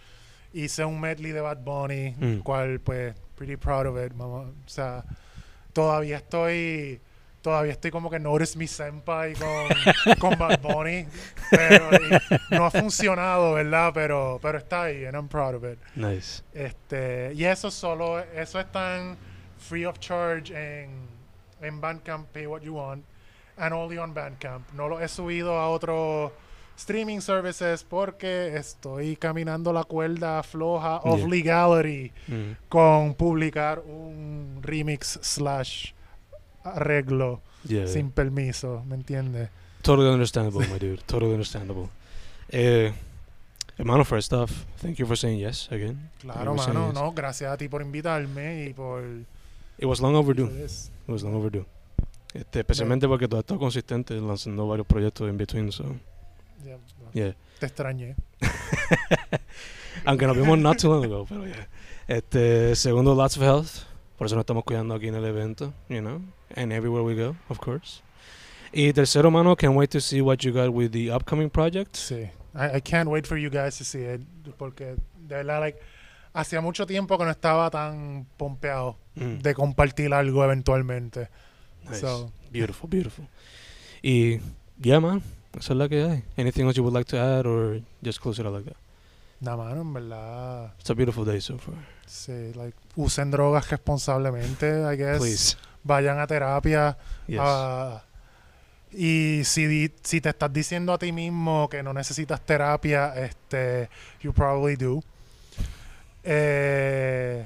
[0.54, 2.40] Hice un medley de Bad Bunny, Mm.
[2.40, 4.40] cual pues pretty proud of it, mamá.
[4.42, 5.04] O sea,
[5.74, 7.00] todavía estoy
[7.42, 11.06] todavía estoy como que notice mi senpai con, con Bad Bunny,
[11.50, 11.90] pero
[12.50, 13.92] no ha funcionado, ¿verdad?
[13.94, 15.80] Pero pero está ahí and I'm proud of it.
[15.96, 16.42] Nice.
[16.54, 19.16] Este, y eso solo eso está en
[19.60, 20.90] free of charge en
[21.62, 23.04] en Bandcamp, pay what you want
[23.58, 24.72] and only on Bandcamp.
[24.74, 26.32] No lo he subido a otros
[26.78, 31.28] streaming services porque estoy caminando la cuerda floja of Yeah.
[31.28, 32.56] legality Mhm.
[32.70, 35.94] con publicar un remix slash
[36.64, 39.50] arreglo Yeah, sin permiso, ¿me entiendes?
[39.82, 41.02] Totally understandable, my dude.
[41.06, 41.90] Totally understandable.
[42.50, 42.94] Eh,
[43.78, 44.52] hermano, first off,
[44.82, 46.10] thank you for saying yes again.
[46.20, 46.94] Claro, mano, yes.
[46.94, 49.02] no, gracias a ti por invitarme y por
[49.80, 50.50] It was long overdue.
[51.08, 51.66] Was long overdue.
[52.34, 55.96] Este, especialmente porque tú has estado consistente lanzando varios proyectos in between, so
[56.66, 56.78] Ya,
[57.14, 57.36] yeah.
[57.60, 58.16] Te extrañé.
[60.06, 61.68] Aunque nos vimos not too long ago, pero yeah.
[62.08, 63.86] Este, segundo, lots of health.
[64.18, 66.22] Por eso nos estamos cuidando aquí en el evento, you know,
[66.56, 68.02] and everywhere we go, of course.
[68.74, 72.10] Y tercero, mano, can't wait to see what you got with the upcoming projects.
[72.10, 72.30] Sí.
[72.54, 74.22] I, I can't wait for you guys to see it.
[74.58, 74.98] Porque
[75.28, 75.80] de verdad, like,
[76.40, 81.30] hacía mucho tiempo que no estaba tan pompeado Mm, de compartir algo eventualmente.
[81.90, 82.02] nice.
[82.02, 83.28] So, Beautiful, beautiful.
[84.04, 84.40] Y,
[84.80, 85.22] yeah, man,
[85.58, 86.24] esa es la que hay.
[86.38, 88.78] Anything else you would like to add or just close it out like that?
[89.40, 90.74] nada, mano, en verdad.
[90.80, 91.76] It's a beautiful day so far.
[92.06, 95.18] Sí, like, usen drogas responsablemente, I guess.
[95.20, 95.58] Please.
[95.84, 96.98] Vayan a terapia.
[97.28, 97.40] Yes.
[97.42, 98.04] ah,
[98.92, 103.90] y si, si te estás diciendo a ti mismo que no necesitas terapia, este,
[104.22, 105.04] you probably do.
[106.30, 107.46] Eh,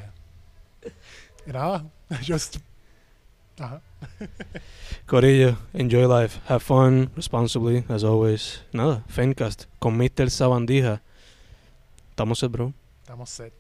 [1.45, 1.85] nada,
[2.23, 2.57] just,
[3.59, 3.79] ajá.
[5.05, 6.39] Corillo, enjoy life.
[6.47, 8.63] Have fun responsibly, as always.
[8.73, 10.31] Nada, Fencast con Mr.
[10.31, 11.03] Sabandija.
[12.09, 12.73] Estamos set, bro.
[13.03, 13.53] Estamos set.